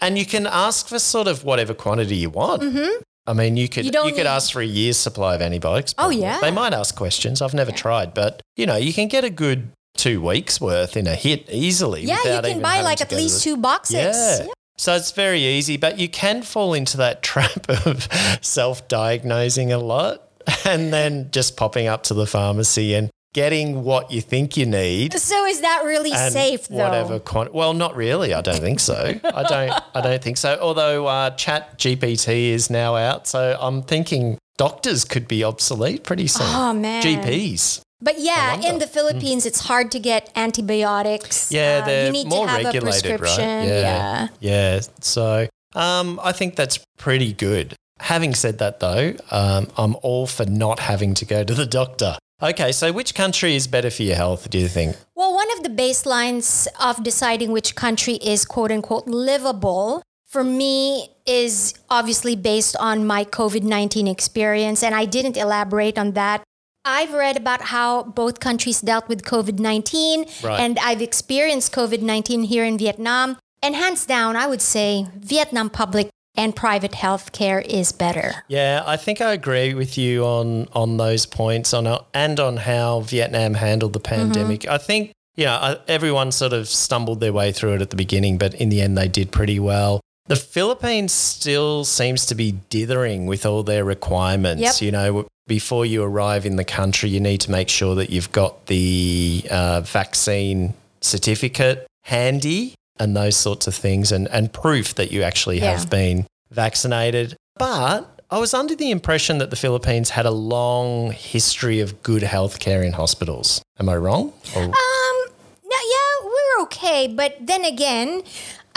[0.00, 2.62] and you can ask for sort of whatever quantity you want.
[2.62, 3.02] Mm-hmm.
[3.26, 5.94] I mean, you could You you, could need- ask for a year's supply of antibiotics.
[5.98, 6.40] Oh, yeah.
[6.40, 7.40] They might ask questions.
[7.42, 11.06] I've never tried, but you know, you can get a good two weeks worth in
[11.06, 12.02] a hit easily.
[12.02, 13.94] yeah, you can buy like at least two boxes.
[14.40, 14.46] Yeah.
[14.76, 18.08] So it's very easy, but you can fall into that trap of
[18.42, 20.28] self diagnosing a lot
[20.64, 25.12] and then just popping up to the pharmacy and getting what you think you need.
[25.18, 26.76] So is that really safe though?
[26.76, 30.56] whatever quant- well not really i don't think so i don't i don't think so
[30.62, 36.28] although uh, chat gpt is now out so i'm thinking doctors could be obsolete pretty
[36.28, 37.02] soon Oh, man.
[37.02, 41.50] gps But yeah, in the Philippines, it's hard to get antibiotics.
[41.50, 43.48] yeah Uh, they're you need more to have regulated a prescription.
[43.48, 44.28] right Yeah.
[44.40, 50.26] yeah so um, i think that's pretty good Having said that, though, um, I'm all
[50.26, 52.18] for not having to go to the doctor.
[52.42, 54.96] Okay, so which country is better for your health, do you think?
[55.14, 61.08] Well, one of the baselines of deciding which country is quote unquote livable for me
[61.24, 66.42] is obviously based on my COVID 19 experience, and I didn't elaborate on that.
[66.84, 70.60] I've read about how both countries dealt with COVID 19, Right.
[70.60, 73.38] and I've experienced COVID 19 here in Vietnam.
[73.62, 78.44] And hands down, I would say Vietnam public and private health care is better.
[78.48, 83.00] Yeah, I think I agree with you on on those points on and on how
[83.00, 84.32] Vietnam handled the mm-hmm.
[84.32, 84.68] pandemic.
[84.68, 88.38] I think you know everyone sort of stumbled their way through it at the beginning,
[88.38, 90.00] but in the end they did pretty well.
[90.26, 94.62] The Philippines still seems to be dithering with all their requirements.
[94.62, 94.82] Yep.
[94.82, 98.32] You know, before you arrive in the country, you need to make sure that you've
[98.32, 105.10] got the uh, vaccine certificate handy and those sorts of things, and, and proof that
[105.10, 105.72] you actually Yeah.
[105.76, 107.36] have been vaccinated.
[107.56, 112.22] But I was under the impression that the Philippines had a long history of good
[112.22, 113.60] healthcare in hospitals.
[113.80, 114.32] Am I wrong?
[114.54, 115.16] Or- Um,
[115.64, 118.22] no, yeah, we're okay, but then again,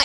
[0.00, 0.04] I,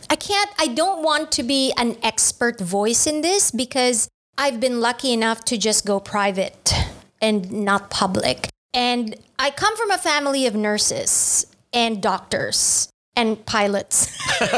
[0.10, 0.50] I can't.
[0.58, 5.44] I don't want to be an expert voice in this because I've been lucky enough
[5.46, 6.72] to just go private
[7.20, 8.48] and not public.
[8.72, 14.10] And I come from a family of nurses and doctors and pilots.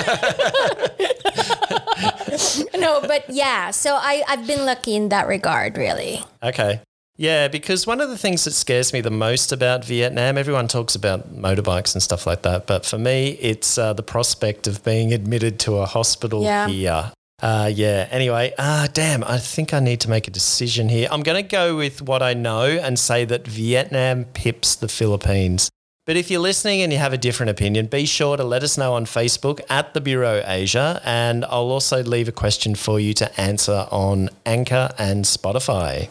[2.76, 6.20] no, but yeah, so I, I've been lucky in that regard, really.
[6.42, 6.80] Okay.
[7.18, 10.94] Yeah, because one of the things that scares me the most about Vietnam, everyone talks
[10.94, 15.14] about motorbikes and stuff like that, but for me, it's uh, the prospect of being
[15.14, 16.68] admitted to a hospital Yeah.
[16.68, 17.12] here.
[17.42, 18.08] Uh, yeah.
[18.10, 19.22] Anyway, ah, damn.
[19.24, 21.08] I think I need to make a decision here.
[21.10, 25.70] I'm going to go with what I know and say that Vietnam pips the Philippines.
[26.06, 28.78] But if you're listening and you have a different opinion, be sure to let us
[28.78, 33.12] know on Facebook at the Bureau Asia, and I'll also leave a question for you
[33.14, 36.08] to answer on Anchor and Spotify.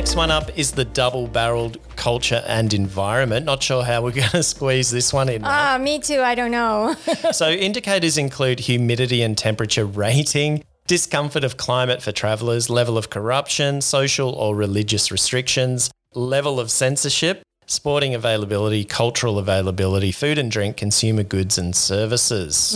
[0.00, 3.44] Next one up is the double barreled culture and environment.
[3.44, 5.42] Not sure how we're going to squeeze this one in.
[5.44, 6.22] Ah, me too.
[6.22, 6.94] I don't know.
[7.32, 13.82] so, indicators include humidity and temperature rating, discomfort of climate for travellers, level of corruption,
[13.82, 21.24] social or religious restrictions, level of censorship, sporting availability, cultural availability, food and drink, consumer
[21.24, 22.70] goods and services.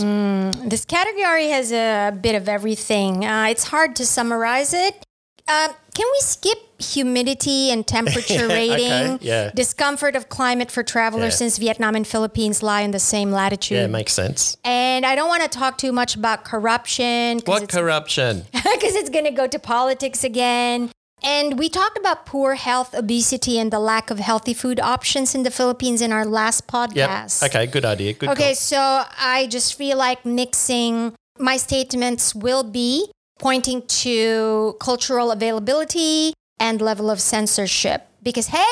[0.63, 3.25] This category has a bit of everything.
[3.25, 5.03] Uh, it's hard to summarize it.
[5.47, 9.19] Uh, can we skip humidity and temperature Okay, rating?
[9.21, 9.51] yeah.
[9.55, 11.37] Discomfort of climate for travelers Yeah.
[11.37, 13.77] since Vietnam and Philippines lie in the same latitude.
[13.77, 14.57] Yeah, makes sense.
[14.63, 18.45] and I don't want to talk too much about corruption What corruption?
[18.53, 20.91] because it's going to go to politics again.
[21.23, 25.43] And we talked about poor health, obesity, and the lack of healthy food options in
[25.43, 26.73] the Philippines in our last Yep.
[26.91, 27.43] podcast.
[27.43, 28.13] Okay, good idea.
[28.13, 28.55] Good Okay, call.
[28.55, 33.09] so I just feel like mixing my statements will be
[33.39, 38.07] pointing to cultural availability and level of censorship.
[38.23, 38.63] Because, hey,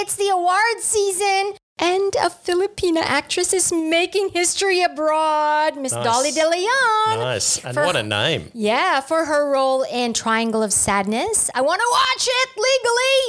[0.00, 6.04] it's the award season and a Filipina actress is making history abroad, Miss Nice.
[6.04, 7.18] Dolly De Leon.
[7.18, 7.62] Nice.
[7.64, 8.50] And For- what a name.
[8.54, 11.50] Yeah, for her role in Triangle of Sadness.
[11.54, 12.48] I want to watch it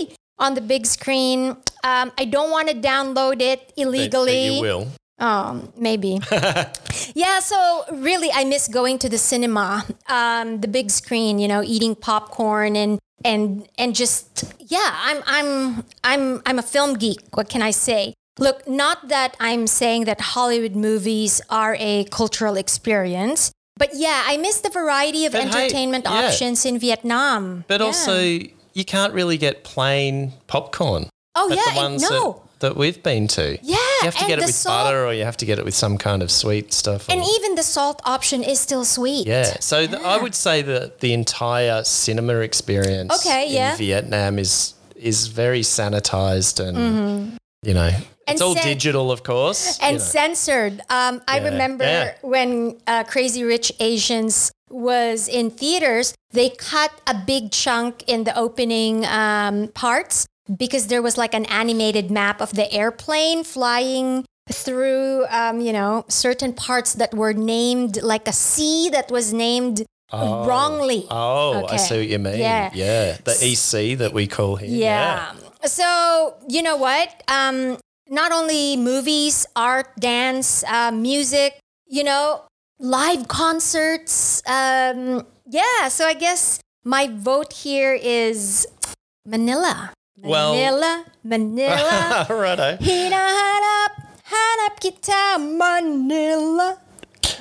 [0.08, 1.58] legally on the big screen.
[1.84, 4.56] Um, I don't want to download it But- but illegally.
[4.56, 4.88] you will.
[5.18, 6.20] Um, maybe.
[7.16, 11.40] yeah, so really, I miss going to the cinema, um, the big screen.
[11.40, 16.96] You know, eating popcorn and and and just yeah, I'm I'm I'm I'm a film
[16.96, 17.20] geek.
[17.34, 18.14] What can I say?
[18.38, 24.36] Look, not that I'm saying that Hollywood movies are a cultural experience, but yeah, I
[24.38, 26.28] miss the variety of But hey, entertainment yeah.
[26.28, 27.64] options in Vietnam.
[27.70, 27.88] But Yeah.
[27.88, 28.20] also,
[28.74, 31.10] you can't really get plain popcorn.
[31.36, 32.10] Oh, yeah, the ones no.
[32.10, 33.58] that, that we've been to.
[33.62, 35.66] Yeah, you have to get it with salt- butter, or you have to get it
[35.66, 37.10] with some kind of sweet stuff.
[37.10, 39.28] and even the salt option is still sweet.
[39.28, 43.76] yeah, so th- I would say that the entire cinema experience Okay, in yeah.
[43.76, 47.88] Vietnam is is very sanitized and you know
[48.28, 48.44] it's Mm-hmm.
[48.44, 49.78] All sen- digital, of course.
[49.82, 50.04] and you know.
[50.04, 50.82] censored.
[50.90, 52.16] Um, I Yeah, remember yeah.
[52.22, 58.36] when uh, Crazy Rich Asians was in theaters, they cut a big chunk in the
[58.36, 60.26] opening um, parts
[60.58, 66.06] because there was like an animated map of the airplane flying through, um, you know,
[66.08, 71.08] certain parts that were named like a sea that was named wrongly.
[71.10, 72.40] Oh, I see what you mean.
[72.40, 72.70] Yeah.
[72.74, 74.70] yeah, the East Sea that we call here.
[74.70, 75.34] Yeah.
[75.64, 77.24] So, you know what?
[77.28, 77.78] Um,
[78.08, 82.44] not only movies, art, dance, uh, music, you know,
[82.80, 84.44] live concerts.
[84.48, 88.68] Um, yeah, so I guess my vote here is
[89.26, 89.92] Manila.
[90.18, 92.26] Well- Manila, Manila.
[92.30, 92.78] Righto.
[92.82, 93.92] Hinahanap,
[94.32, 96.78] hanap kita, Manila.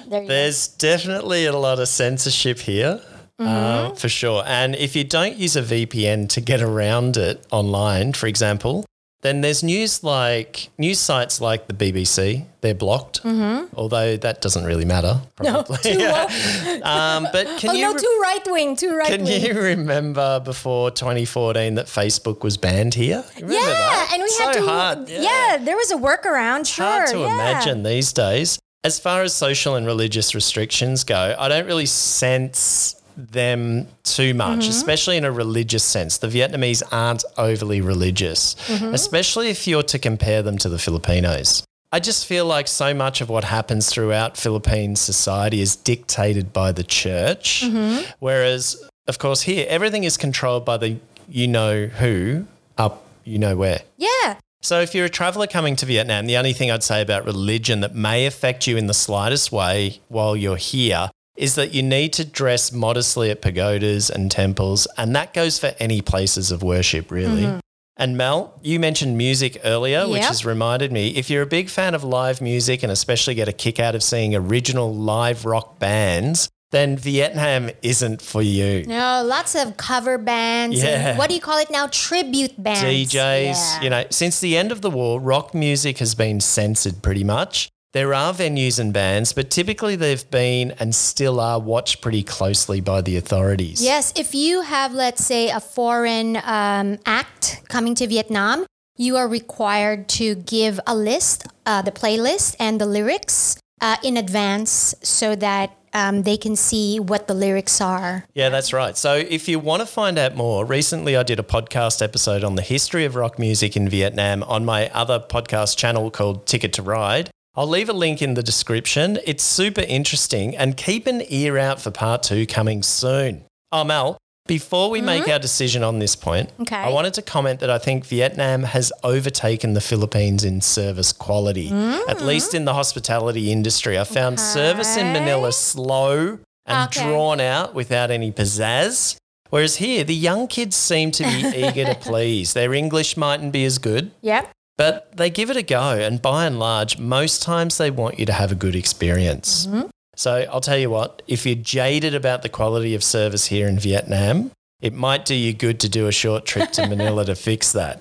[0.08, 0.34] There you go.
[0.34, 3.00] There's definitely a lot of censorship here,
[3.38, 3.94] uh, Mm-hmm.
[3.96, 4.42] for sure.
[4.46, 8.84] And if you don't use a VPN to get around it online, for example,
[9.24, 12.44] then there's news like news sites like the BBC.
[12.60, 15.20] They're blocked, although that doesn't really matter.
[15.38, 15.44] Mm-hmm.
[15.44, 15.92] No, Probably.
[15.96, 19.42] too um, but can Oh you no, re- too right wing, too right can wing.
[19.42, 23.24] you remember before 2014 that Facebook was banned here?
[23.38, 24.10] Yeah, that?
[24.12, 24.62] and we so had to.
[24.62, 25.08] hard.
[25.08, 25.56] Yeah.
[25.58, 26.66] there was a workaround.
[26.66, 27.34] Sure, hard to yeah.
[27.34, 28.58] imagine these days.
[28.84, 34.60] As far as social and religious restrictions go, I don't really sense them too much,
[34.60, 34.70] Mm-hmm.
[34.70, 36.18] especially in a religious sense.
[36.18, 38.94] The Vietnamese aren't overly religious, Mm-hmm.
[38.94, 41.64] especially if you're to compare them to the Filipinos.
[41.92, 46.72] I just feel like so much of what happens throughout Philippine society is dictated by
[46.72, 48.10] the church, Mm-hmm.
[48.18, 50.96] whereas, of course, here everything is controlled by the
[51.28, 52.46] you know who
[52.76, 53.80] up you know where.
[53.96, 57.24] Yeah, So, if you're a traveller coming to Vietnam, the only thing I'd say about
[57.24, 61.82] religion that may affect you in the slightest way while you're here is that you
[61.82, 66.62] need to dress modestly at pagodas and temples, and that goes for any places of
[66.62, 67.42] worship, really.
[67.42, 67.58] Mm-hmm.
[67.96, 71.94] And Mel, you mentioned music earlier, which has reminded me if you're a big fan
[71.94, 76.48] of live music and especially get a kick out of seeing original live rock bands,
[76.72, 78.84] then Vietnam isn't for you.
[78.86, 80.76] no, lots of cover bands.
[80.82, 81.16] and Yeah.
[81.16, 81.86] what do you call it now?
[81.86, 82.82] Tribute bands.
[82.82, 83.82] DJs, Yeah.
[83.82, 87.68] you know, since the end of the war, rock music has been censored pretty much.
[87.94, 92.80] There are venues and bands, but typically they've been and still are watched pretty closely
[92.80, 93.80] by the authorities.
[93.80, 99.28] Yes, if you have, let's say, a foreign um, act coming to Vietnam, you are
[99.28, 105.36] required to give a list, uh, the playlist and the lyrics uh, in advance so
[105.36, 108.24] that um, they can see what the lyrics are.
[108.34, 108.96] Yeah, that's right.
[108.96, 112.56] So if you want to find out more, recently I did a podcast episode on
[112.56, 116.82] the history of rock music in Vietnam on my other podcast channel called Ticket to
[116.82, 117.30] Ride.
[117.56, 119.18] I'll leave a link in the description.
[119.24, 123.44] It's super interesting and keep an ear out for part two coming soon.
[123.70, 125.30] Um, oh, Mel, before we make mm-hmm.
[125.32, 126.76] our decision on this point, Okay.
[126.76, 131.68] I wanted to comment that I think Vietnam has overtaken the Philippines in service quality,
[131.68, 132.26] at mm.
[132.26, 133.98] least in the hospitality industry.
[133.98, 137.02] I found service in Manila slow and Okay.
[137.04, 139.16] drawn out without any pizzazz.
[139.50, 142.52] Whereas here, the young kids seem to be eager to please.
[142.52, 144.50] Their English mightn't be as good, Yep.
[144.76, 145.92] But they give it a go.
[145.92, 149.68] And by and large, most times they want you to have a good experience.
[150.16, 153.78] So I'll tell you what, if you're jaded about the quality of service here in
[153.78, 157.72] Vietnam, it might do you good to do a short trip to Manila to fix
[157.72, 158.00] that.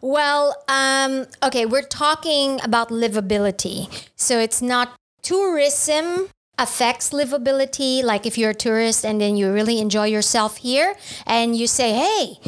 [0.00, 3.88] Well, um, okay, we're talking about livability.
[4.16, 6.28] So it's not tourism
[6.60, 8.02] affects livability.
[8.04, 10.94] Like if you're a tourist and then you really enjoy yourself here
[11.26, 12.38] and you say, hey,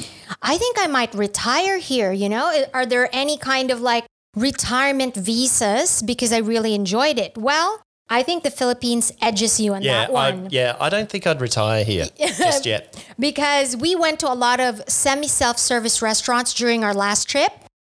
[0.43, 2.65] I think I might retire here, you know?
[2.75, 4.05] Are there any kind of like
[4.37, 7.37] retirement visas because I really enjoyed it?
[7.39, 10.49] Well, I think the Philippines edges you on Yeah, that I, one.
[10.51, 13.03] yeah, I don't think I'd retire here just yet.
[13.19, 17.53] because we went to a lot of semi self service restaurants during our last trip.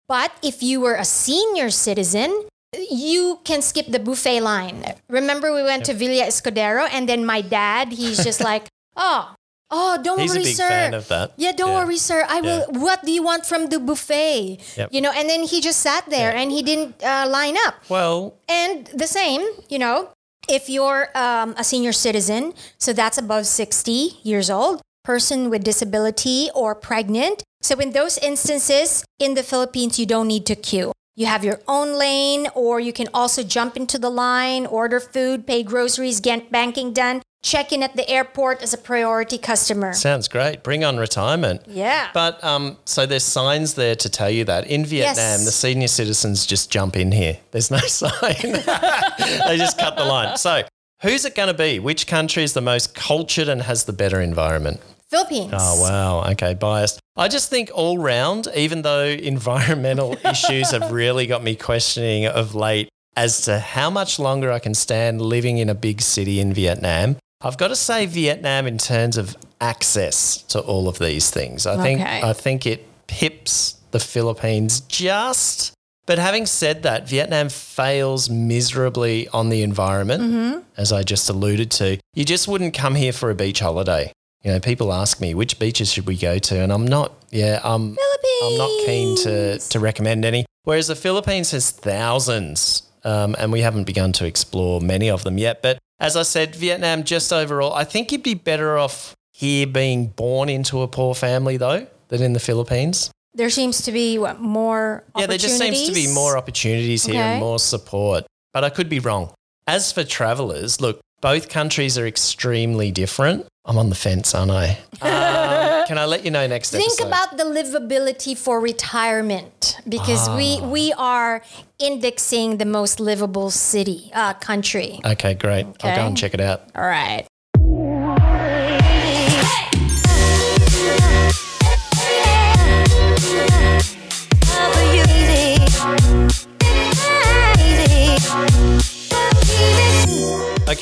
[0.10, 4.84] But if you were a senior citizen, you can skip the buffet line.
[5.10, 9.34] Remember, we went to Villa Escudero, and then my dad, he's just like, oh,
[9.72, 10.68] oh, don't He's a worry, big sir.
[10.70, 11.34] fan of that.
[11.38, 11.84] Yeah, don't Yeah.
[11.86, 12.26] worry, sir.
[12.28, 12.66] I will.
[12.70, 14.60] What do you want from the buffet?
[14.78, 14.90] Yep.
[14.92, 17.76] You know, and then he just sat there and he didn't uh, line up.
[17.90, 20.10] Well, And the same, you know,
[20.48, 26.50] if you're um, a senior citizen, so that's above 60 years old, person with disability
[26.56, 27.44] or pregnant.
[27.62, 30.92] So in those instances in the Philippines, you don't need to queue.
[31.20, 35.46] You have your own lane, or you can also jump into the line, order food,
[35.46, 39.92] pay groceries, get banking done, check in at the airport as a priority customer.
[39.92, 40.64] sounds great.
[40.64, 41.64] Bring on retirement.
[41.68, 42.08] Yeah.
[42.14, 45.44] But um, so there's signs there to tell you that in Vietnam, Yes.
[45.44, 47.38] the senior citizens just jump in here.
[47.52, 48.12] There's no sign.
[48.42, 50.38] they just cut the line.
[50.38, 50.64] So
[51.02, 51.80] who's it going to be?
[51.80, 54.80] Which country is the most cultured and has the better environment?
[55.10, 55.54] Philippines.
[55.56, 56.32] Oh wow.
[56.32, 57.00] Okay, biased.
[57.18, 62.56] I just think all round, even though environmental issues have really got me questioning of
[62.56, 66.54] late as to how much longer I can stand living in a big city in
[66.54, 67.18] Vietnam.
[67.42, 71.66] I've got to say Vietnam in terms of access to all of these things.
[71.66, 72.22] I think Okay.
[72.22, 75.74] I think it pips the Philippines just
[76.10, 80.60] but having said that, Vietnam fails miserably on the environment, mm-hmm.
[80.76, 82.00] as I just alluded to.
[82.16, 84.12] You just wouldn't come here for a beach holiday.
[84.44, 87.12] You know, people ask me which beaches should we go to, and I'm not.
[87.30, 87.98] Yeah, I'm.
[88.44, 90.46] I'm not keen to to recommend any.
[90.64, 95.38] whereas the Philippines has thousands, um, and we haven't begun to explore many of them
[95.38, 95.62] yet.
[95.62, 100.08] But as I said, Vietnam just overall, I think you'd be better off here being
[100.08, 103.12] born into a poor family though than in the Philippines.
[103.34, 107.16] There seems to be what, more Yeah, there just seems to be more opportunities here
[107.16, 107.32] Okay.
[107.34, 108.26] and more support.
[108.54, 109.34] But I could be wrong.
[109.68, 113.46] As for travelers, look, both countries are extremely different.
[113.70, 114.78] I'm on the fence, aren't I?
[115.02, 117.08] Um, can I let you know next Think episode?
[117.08, 120.68] about the livability for retirement because we Ah.
[120.68, 121.42] we are
[121.80, 125.00] indexing the most livable city uh, country.
[125.06, 125.66] Okay, great.
[125.82, 126.60] I'll go and check it out.
[126.76, 127.29] All right.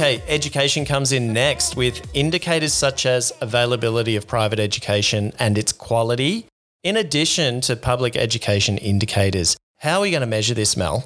[0.08, 5.74] Okay, education comes in next with indicators such as availability of private education and its
[5.74, 6.48] quality,
[6.82, 9.58] in addition to public education indicators.
[9.80, 11.06] How are we going to measure this, Mel?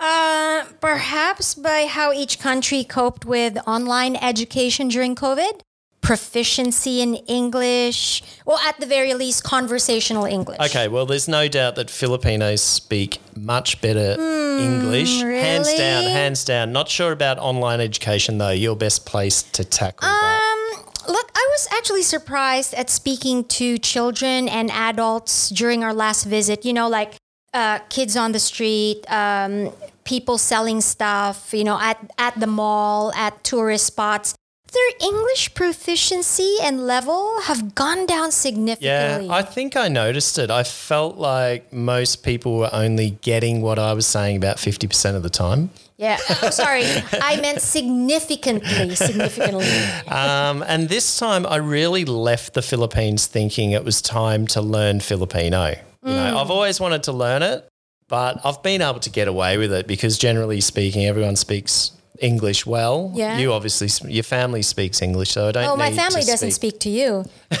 [0.00, 5.60] Uh, perhaps by how each country coped with online education during COVID,
[6.00, 10.58] proficiency in English, well, at the very least, conversational English.
[10.60, 14.16] Okay, well, there's no doubt that Filipinos speak much better
[14.60, 15.20] English.
[15.20, 16.72] Hands down, hands down.
[16.72, 18.50] Not sure about online education, though.
[18.50, 20.76] You're best place to tackle that.
[20.76, 26.24] Um, look, I was actually surprised at speaking to children and adults during our last
[26.24, 26.64] visit.
[26.64, 27.14] You know, like
[27.52, 29.72] uh, kids on the street, um,
[30.04, 31.52] people selling stuff.
[31.52, 34.34] You know, at at the mall, at tourist spots.
[34.72, 39.26] Their English proficiency and level have gone down significantly.
[39.26, 39.32] Yeah.
[39.32, 40.50] I think I noticed it.
[40.50, 45.22] I felt like most people were only getting what I was saying about 50% of
[45.22, 45.70] the time.
[45.96, 46.18] yeah.
[46.42, 49.66] Oh, sorry, I meant significantly, significantly.
[50.08, 55.00] Um, and this time I really left the Philippines thinking it was time to learn
[55.00, 55.70] Filipino.
[56.04, 56.40] You know, Mm.
[56.40, 57.68] I've always wanted to learn it,
[58.08, 62.66] but I've been able to get away with it because generally speaking, everyone speaks English
[62.66, 63.10] well.
[63.14, 63.38] Yeah.
[63.38, 66.90] You obviously, your family speaks English, so I don't Oh, my family doesn't speak to
[66.90, 67.24] you.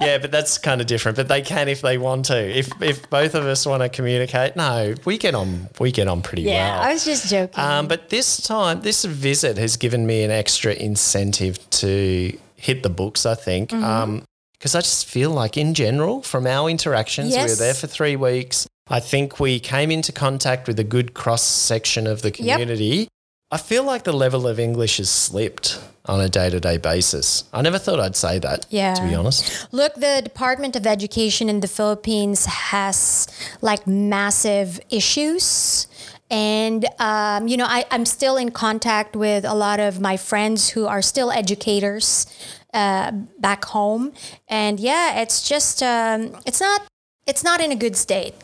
[0.00, 1.16] Yeah, but that's kind of different.
[1.16, 2.36] But they can if they want to.
[2.36, 5.68] If if both of us want to communicate, no, we get on.
[5.80, 6.88] We get on pretty Yeah, well.
[6.88, 7.58] I was just joking.
[7.62, 12.90] Um, but this time, this visit has given me an extra incentive to hit the
[12.90, 13.70] books, I think.
[13.70, 14.20] Mm-hmm.
[14.52, 18.16] Because I just feel like, in general, from our interactions, we were there for three
[18.16, 18.66] weeks.
[18.88, 23.08] I think we came into contact with a good cross section of the community.
[23.50, 27.44] I feel like the level of English has slipped on a day to day basis.
[27.52, 28.94] I never thought I'd say that, Yeah.
[28.94, 29.66] to be honest.
[29.72, 33.26] Look, the Department of Education in the Philippines has
[33.62, 35.86] like massive issues.
[36.30, 40.68] And, um, you know, I, I'm still in contact with a lot of my friends
[40.70, 42.26] who are still educators
[42.74, 44.12] uh, back home.
[44.46, 46.82] And yeah, it's just, um, it's not,
[47.26, 48.34] it's not in a good state.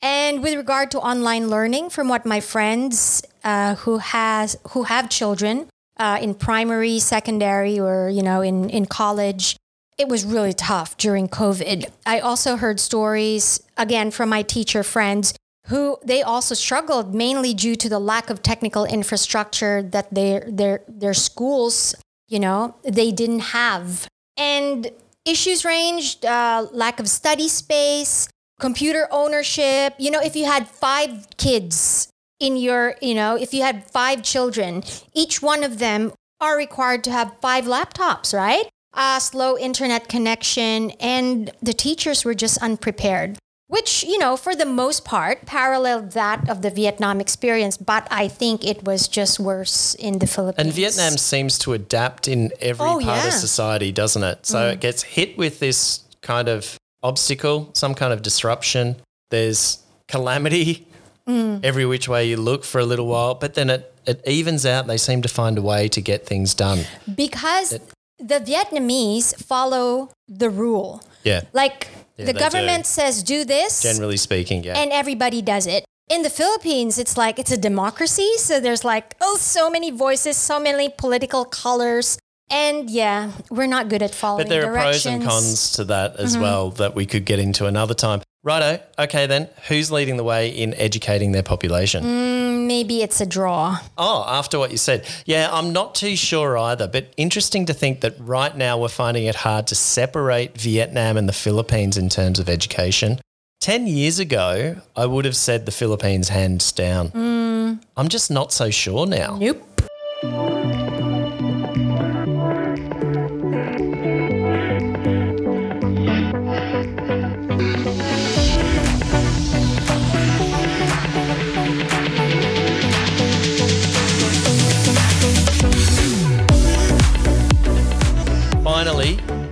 [0.00, 5.08] And with regard to online learning, from what my friends uh, who has who have
[5.08, 5.68] children
[5.98, 9.56] uh, in primary, secondary, or you know in in college,
[9.96, 11.88] it was really tough during COVID.
[12.04, 15.32] I also heard stories again from my teacher friends
[15.68, 20.82] who they also struggled mainly due to the lack of technical infrastructure that their their
[20.88, 21.94] their schools,
[22.28, 24.08] you know, they didn't have.
[24.36, 24.90] And
[25.24, 28.28] issues ranged uh, lack of study space,
[28.58, 29.94] computer ownership.
[29.98, 32.08] You know, if you had five kids
[32.40, 34.82] in your, you know, if you had five children,
[35.14, 38.68] each one of them are required to have five laptops, right?
[38.92, 43.38] Uh, slow internet connection, and the teachers were just unprepared.
[43.68, 48.28] Which, you know, for the most part, paralleled that of the Vietnam experience, but I
[48.28, 50.64] think it was just worse in the Philippines.
[50.66, 53.22] And Vietnam seems to adapt in every Oh, part yeah.
[53.24, 53.26] Mm.
[53.28, 54.46] of society, doesn't it?
[54.46, 58.96] So it gets hit with this kind of obstacle, some kind of disruption.
[59.30, 60.86] There's calamity
[61.28, 61.64] Mm.
[61.64, 64.86] every which way you look for a little while, but then it, it evens out.
[64.86, 66.84] They seem to find a way to get things done.
[67.16, 67.70] because
[68.18, 71.02] the Vietnamese follow the rule.
[71.24, 72.88] Yeah, Like Yeah, the government do.
[72.88, 74.78] says do this, generally speaking, yeah.
[74.78, 75.84] and everybody does it.
[76.08, 78.30] In the Philippines, it's like it's a democracy.
[78.38, 82.18] So there's like, oh, so many voices, so many political colors.
[82.48, 86.12] And yeah, we're not good at following but there are pros and cons to that
[86.12, 86.22] Mm-hmm.
[86.24, 88.22] as well that we could get into another time.
[88.46, 88.80] Righto.
[88.96, 92.04] Okay, then who's leading the way in educating their population?
[92.04, 93.78] Mm, maybe it's a draw.
[93.98, 95.04] Oh, after what you said.
[95.24, 99.24] Yeah, I'm not too sure either, but interesting to think that right now we're finding
[99.24, 103.18] it hard to separate Vietnam and the Philippines in terms of education.
[103.62, 107.08] 10 years ago, I would have said the Philippines hands down.
[107.08, 107.82] Mm.
[107.96, 109.38] I'm just not so sure now.
[109.40, 110.55] Nope.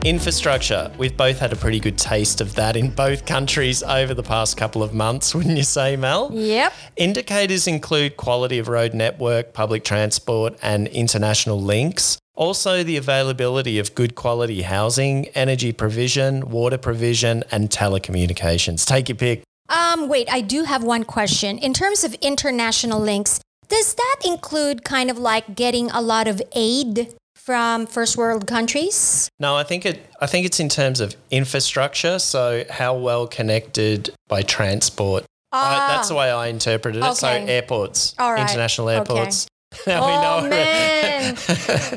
[0.05, 0.93] Infrastructure.
[0.99, 4.59] We've both had a pretty good taste of that in both countries over the past
[4.59, 6.31] couple of months, wouldn't you say, Mel?
[6.31, 6.75] Yep.
[6.97, 12.19] Indicators include quality of road network, public transport, and international links.
[12.35, 18.85] Also, the availability of good quality housing, energy provision, water provision, and telecommunications.
[18.85, 19.43] Take your pick.
[19.71, 21.57] Um, wait, I do have one question.
[21.57, 26.43] In terms of international links, does that include kind of like getting a lot of
[26.55, 29.29] aid from first world countries?
[29.39, 30.01] No, I think it.
[30.21, 32.19] I think it's in terms of infrastructure.
[32.19, 35.25] So how well connected by transport.
[35.53, 37.15] I, that's the way I interpreted it.
[37.15, 37.33] So Ah.
[37.47, 38.41] Airports, All right.
[38.43, 38.97] international Okay.
[38.99, 39.47] airports.
[39.89, 40.51] Now Oh we know.
[40.51, 41.37] man!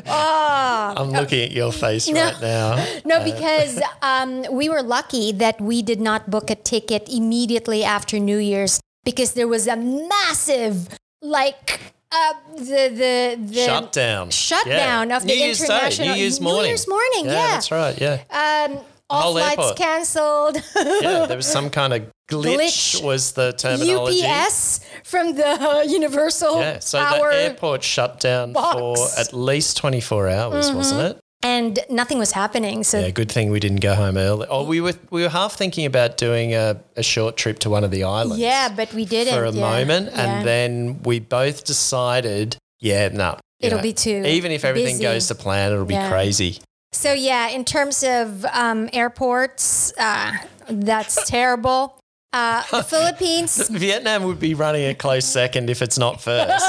[0.06, 2.24] oh I'm looking at your face No.
[2.24, 2.86] right now.
[3.04, 8.18] no, because um, we were lucky that we did not book a ticket immediately after
[8.18, 10.88] New Year's because there was a massive
[11.22, 14.30] like uh, the the the Shutdown.
[14.30, 15.16] shutdown Yeah.
[15.16, 16.68] of the New Year's Day, international New Year's New morning.
[16.70, 17.46] Year's morning, Yeah, yeah.
[17.52, 18.00] that's right.
[18.00, 18.68] Yeah.
[18.70, 18.78] Um,
[19.10, 20.56] all flights cancelled.
[20.76, 23.02] Yeah, there was some kind of glitch, Glitch.
[23.02, 24.22] was the terminology.
[24.24, 28.76] UPS from the uh, Universal Yeah, so Power, the airport shut down box.
[29.14, 31.20] for at least 24 hours, wasn't it?
[31.42, 32.82] And nothing was happening.
[32.84, 34.46] So Yeah, good thing we didn't go home early.
[34.50, 37.84] Oh, we were we were half thinking about doing a, a short trip to one
[37.84, 38.38] of the islands.
[38.38, 39.60] yeah, but we didn't for a yeah.
[39.60, 40.20] moment, Yeah.
[40.38, 45.02] and then we both decided, yeah, no, It'll be too Even if everything busy.
[45.02, 46.08] goes to plan, it'll be Yeah.
[46.08, 46.58] crazy.
[46.92, 50.32] So yeah, in terms of um, airports, uh,
[50.68, 51.98] that's terrible.
[52.32, 53.68] Uh, the Philippines.
[53.68, 56.64] Vietnam would be running a close second if it's not first.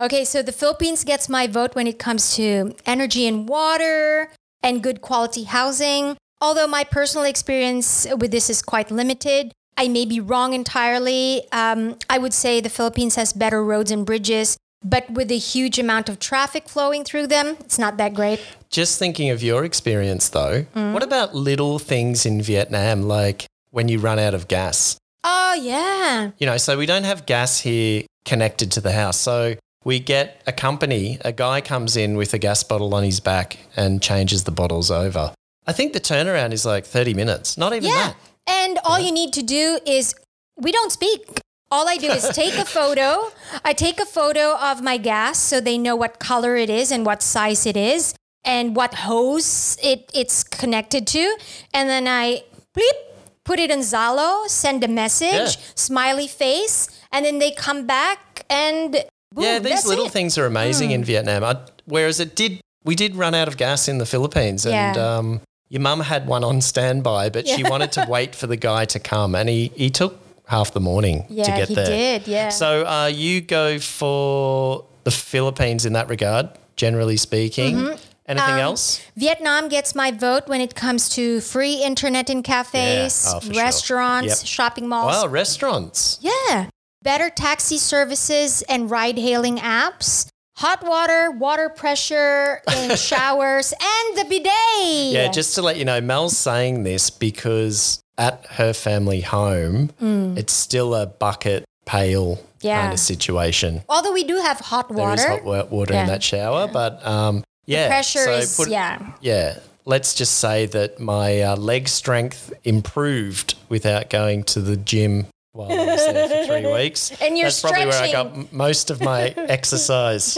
[0.00, 4.30] Okay, so the Philippines gets my vote when it comes to energy and water
[4.62, 6.16] and good quality housing.
[6.40, 11.42] Although my personal experience with this is quite limited, I may be wrong entirely.
[11.52, 15.78] Um, I would say the Philippines has better roads and bridges, but with a huge
[15.78, 18.40] amount of traffic flowing through them, it's not that great.
[18.70, 20.94] Just thinking of your experience though, Mm.
[20.94, 24.96] what about little things in Vietnam like when you run out of gas?
[25.24, 26.30] Oh, yeah.
[26.38, 29.18] You know, so we don't have gas here connected to the house.
[29.18, 33.20] So we get a company, a guy comes in with a gas bottle on his
[33.20, 35.32] back and changes the bottles over.
[35.66, 37.94] I think the turnaround is like 30 minutes, not even Yeah.
[38.08, 38.16] that.
[38.46, 40.14] And all you need to do is
[40.58, 41.40] we don't speak.
[41.70, 43.30] All I do is take a photo.
[43.64, 47.06] I take a photo of my gas so they know what color it is and
[47.06, 48.14] what size it is
[48.44, 51.36] and what hose it, it's connected to.
[51.72, 52.42] And then I
[52.76, 52.98] bleep,
[53.44, 55.62] put it in Zalo, send a message, Yeah.
[55.74, 59.04] smiley face, and then they come back and
[59.34, 60.08] boom, yeah, these little it.
[60.08, 60.12] Hmm.
[60.12, 61.44] things are amazing in Vietnam.
[61.44, 61.56] I,
[61.86, 65.16] whereas it did, we did run out of gas in the Philippines, and Yeah.
[65.18, 68.84] um, your mum had one on standby, but she wanted to wait for the guy
[68.86, 71.86] to come, and he he took half the morning to Yeah, get he there.
[71.86, 72.48] did, yeah.
[72.48, 77.76] So uh, you go for the Philippines in that regard, generally speaking.
[77.76, 77.96] Mm-hmm.
[78.26, 79.00] Anything Um, else?
[79.16, 83.32] Vietnam gets my vote when it comes to free internet in cafes, Yeah.
[83.36, 83.62] Oh, for sure.
[83.64, 84.46] restaurants, Yep.
[84.46, 85.12] shopping malls.
[85.22, 86.18] Wow, restaurants.
[86.20, 86.66] Yeah.
[87.02, 90.28] Better taxi services and ride hailing apps.
[90.58, 95.12] Hot water, water pressure in showers, and the bidet.
[95.14, 99.90] Yeah, just to let you know, Mel's saying this because at her family home,
[100.36, 102.44] it's still a bucket, pail Mm.
[102.66, 102.80] Yeah.
[102.82, 103.80] kind of situation.
[103.88, 105.16] Although we do have hot water.
[105.16, 107.86] There is hot wa- water in that shower, but um, yeah.
[107.88, 109.12] pressure so is, put- yeah.
[109.22, 109.58] Yeah.
[109.86, 115.72] Let's just say that my uh, leg strength improved without going to the gym while
[115.72, 117.10] I was there for three weeks.
[117.20, 120.34] And you're That's probably where I got most of my exercise,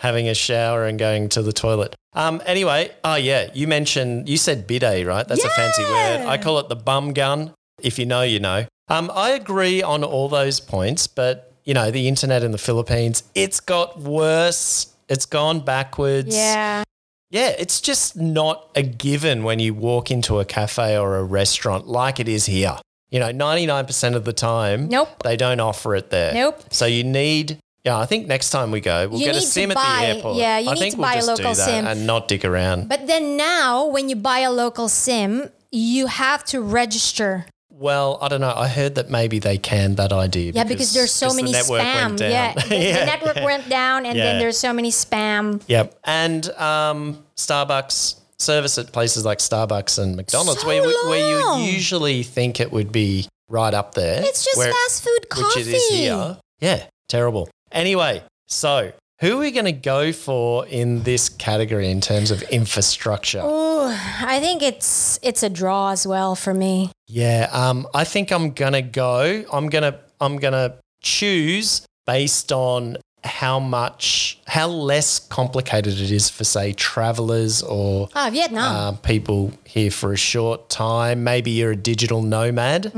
[0.00, 1.94] having a shower and going to the toilet.
[2.14, 5.26] Um, anyway, oh yeah, you mentioned, you said bidet, right?
[5.26, 6.26] That's a fancy word.
[6.26, 7.52] I call it the bum gun.
[7.82, 8.66] If you know, you know.
[8.88, 13.24] Um, I agree on all those points, but you know, the internet in the Philippines,
[13.34, 14.94] it's got worse.
[15.08, 16.34] It's gone backwards.
[16.34, 16.84] Yeah.
[17.30, 21.86] Yeah, it's just not a given when you walk into a cafe or a restaurant
[21.88, 22.78] like it is here.
[23.10, 25.22] You know, 99% of the time, Nope.
[25.22, 26.34] they don't offer it there.
[26.34, 26.60] Nope.
[26.70, 29.70] So you need, yeah, I think next time we go, we'll You get a sim
[29.70, 30.36] at the airport.
[30.36, 31.86] yeah, you I need think to we'll buy a local sim.
[31.86, 32.88] and not dick around.
[32.88, 37.46] But then now, when you buy a local SIM, you have to register.
[37.70, 38.54] well, I don't know.
[38.56, 40.50] I heard that maybe they canned that idea.
[40.52, 42.18] Yeah, because there's so because the many network spam.
[42.20, 43.44] Yeah, the, the Yeah, network yeah.
[43.44, 44.24] went down, and Yeah.
[44.24, 45.60] then there's so many spam.
[45.68, 45.98] Yep.
[46.04, 51.64] And um, Starbucks service at places like Starbucks and McDonald's, So where, you- where you
[51.72, 54.22] usually think it would be right up there.
[54.22, 55.60] It's just where- fast food coffee.
[55.60, 56.38] which it is here.
[56.60, 57.48] Yeah, terrible.
[57.72, 62.42] Anyway, so who are we going to go for in this category in terms of
[62.44, 63.40] infrastructure?
[63.40, 66.90] Ooh, I think it's it's a draw as well for me.
[67.08, 69.44] Yeah, um, I think I'm gonna go.
[69.52, 72.96] I'm gonna I'm gonna choose based on
[73.26, 78.74] how much, how less complicated it is for, say, travelers or Ah, Vietnam.
[78.74, 81.24] uh, people here for a short time.
[81.24, 82.92] Maybe you're a digital nomad.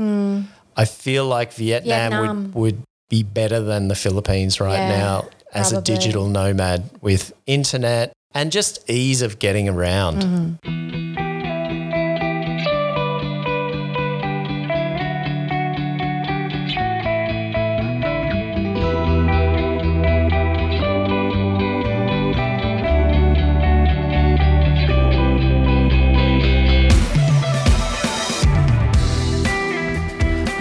[0.77, 2.17] I feel like Vietnam, Mm.
[2.19, 2.51] Vietnam.
[2.53, 7.33] Would, would be better than the Philippines right Yeah, now as a digital nomad with
[7.47, 10.21] internet and just ease of getting around.
[10.21, 11.08] Mm-hmm.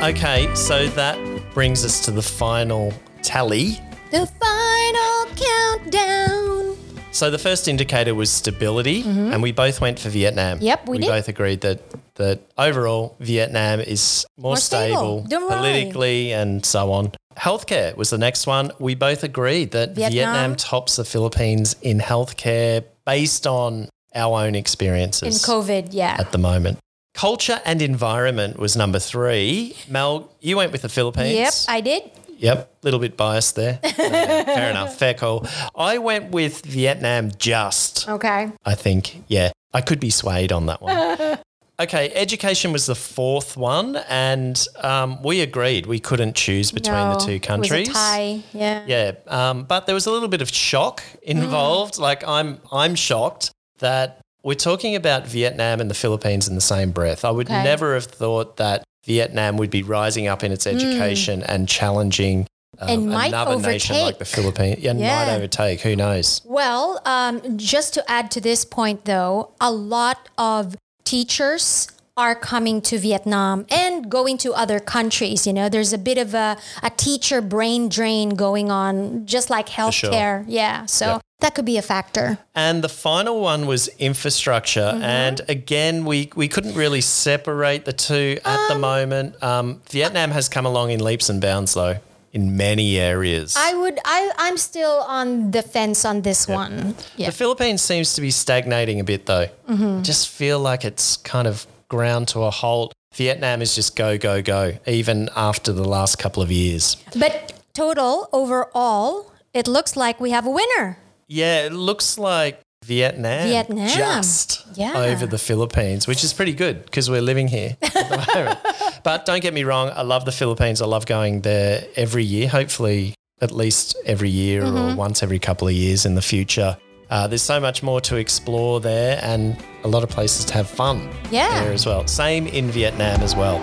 [0.09, 1.19] Okay, so that
[1.53, 3.79] brings us to the final tally.
[4.11, 6.79] the final countdown.
[7.13, 10.57] So the first indicator was stability, and we both went for Vietnam.
[10.57, 10.65] Mm-hmm.
[10.65, 11.09] Yep, we did.
[11.09, 11.83] both agreed that
[12.15, 15.27] that overall Vietnam is more, More stable.
[15.27, 17.13] stable, politically and so on.
[17.37, 18.71] Healthcare was the next one.
[18.79, 20.13] We both agreed that Vietnam.
[20.13, 26.17] Vietnam, tops the Philippines in healthcare based on our own experiences In COVID, yeah.
[26.19, 26.79] at the moment.
[27.19, 29.75] Culture and environment was number three.
[29.89, 31.35] Mel, you went with the Philippines.
[31.35, 32.03] Yep, I did.
[32.39, 33.81] Yep, a little bit biased there.
[33.99, 35.45] No, fair enough, fair call.
[35.75, 38.53] I went with Vietnam just, Okay.
[38.65, 39.25] I think.
[39.27, 41.39] Yeah, I could be swayed on that one.
[41.81, 47.15] okay, education was the fourth one, and um, we agreed we couldn't choose between No,
[47.19, 47.89] the two countries.
[47.89, 48.43] It was a tie.
[48.53, 48.85] Yeah.
[48.87, 51.99] Yeah, um, but there was a little bit of shock involved.
[51.99, 53.51] Like I'm, I'm shocked
[53.81, 57.25] that we're talking about Vietnam and the Philippines in the same breath.
[57.25, 57.63] I would Okay.
[57.65, 62.47] never have thought that Vietnam would be rising up in its education and challenging
[62.81, 64.25] um, And might another nation like the.
[64.25, 64.79] Philippines.
[64.81, 65.25] Yeah, Yeah.
[65.25, 65.81] might overtake.
[65.81, 66.43] Who knows?
[66.45, 72.81] Well, um, just to add to this point, though, a lot of teachers are coming
[72.83, 75.47] to Vietnam and going to other countries.
[75.47, 79.69] You know, there's a bit of a, a teacher brain drain going on, just like
[79.69, 79.91] sure.
[79.91, 80.45] healthcare.
[80.47, 80.87] Yeah.
[80.87, 81.21] So Yep.
[81.41, 82.39] That could be a factor.
[82.55, 84.93] And the final one was infrastructure.
[84.93, 85.03] Mm-hmm.
[85.03, 89.41] And again, we, we couldn't really separate the two at the moment.
[89.43, 91.99] Um, Vietnam has come along in leaps and bounds, though,
[92.33, 93.57] in many areas.
[93.57, 96.97] I would, I, I'm still on the fence on this one.
[97.17, 97.27] Yeah.
[97.27, 99.47] The Philippines seems to be stagnating a bit, though.
[99.69, 99.99] Mm-hmm.
[99.99, 102.93] I just feel like it's kind of ground to a halt.
[103.15, 106.97] Vietnam is just go, go, go, even after the last couple of years.
[107.17, 110.99] But total overall, it looks like we have a winner.
[111.29, 113.89] Yeah, it looks like Vietnam, Vietnam.
[113.89, 114.97] just Yeah.
[114.97, 118.59] over the Philippines, which is pretty good because we're living here at the moment.
[119.05, 120.81] But don't get me wrong, I love the Philippines.
[120.81, 124.93] I love going there every year, hopefully at least every year Mm-hmm.
[124.93, 126.77] or once every couple of years in the future.
[127.11, 130.69] Uh, there's so much more to explore there and a lot of places to have
[130.69, 131.63] fun Yeah.
[131.65, 132.07] there as well.
[132.07, 133.59] Same in Vietnam as well.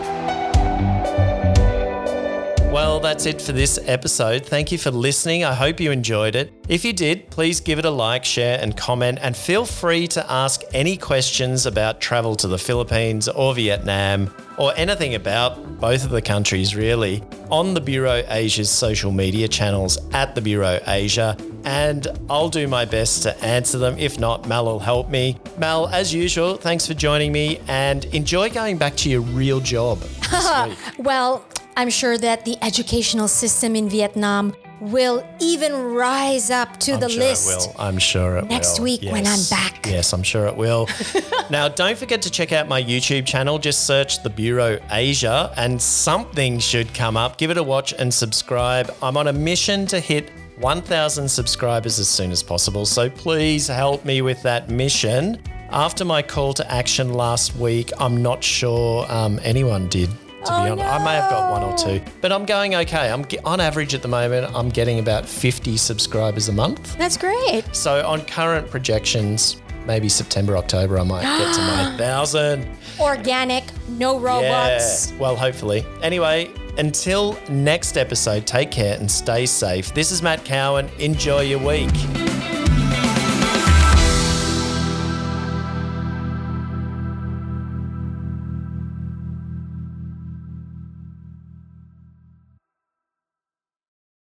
[2.76, 4.46] Well, that's it for this episode.
[4.46, 5.46] Thank you for listening.
[5.46, 6.52] I hope you enjoyed it.
[6.68, 9.18] If you did, please give it a like, share, and comment.
[9.22, 14.74] And feel free to ask any questions about travel to the Philippines or Vietnam or
[14.76, 20.36] anything about both of the countries, really, on the Bureau Asia's social media channels at
[20.36, 21.38] the Bureau Asia.
[21.64, 23.98] And I'll do my best to answer them.
[23.98, 25.38] If not, Mel will help me.
[25.58, 30.00] Mel, as usual, thanks for joining me and enjoy going back to your real job
[30.00, 30.78] this week.
[30.98, 31.46] Well,
[31.78, 37.10] I'm sure that the educational system in Vietnam will even rise up to I'm the
[37.10, 37.50] sure list.
[37.50, 37.76] It will.
[37.82, 38.86] I'm sure it Next will.
[38.86, 39.86] week when I'm back.
[39.86, 40.88] Yes, I'm sure it will.
[41.50, 43.60] now, don't forget to check out my YouTube channel.
[43.60, 47.38] Just search the Bureau Asia and something should come up.
[47.38, 48.94] Give it a watch and subscribe.
[49.02, 52.86] I'm on a mission to hit 1,000 subscribers as soon as possible.
[52.86, 55.42] So please help me with that mission.
[55.72, 60.10] After my call to action last week, I'm not sure um, anyone did.
[60.46, 63.12] To be Oh, honest, I may have got one or two, but I'm going okay.
[63.12, 64.54] I'm on average at the moment.
[64.56, 66.98] I'm getting about 50 subscribers a month.
[66.98, 67.64] That's great.
[67.74, 72.68] So on current projections, maybe September, October, I might get to my thousand.
[73.00, 75.12] Organic, no robots.
[75.12, 75.18] Yeah.
[75.18, 75.86] Well, hopefully.
[76.02, 79.94] Anyway, until next episode, take care and stay safe.
[79.94, 80.90] This is Matt Cowan.
[81.00, 82.25] Enjoy your week.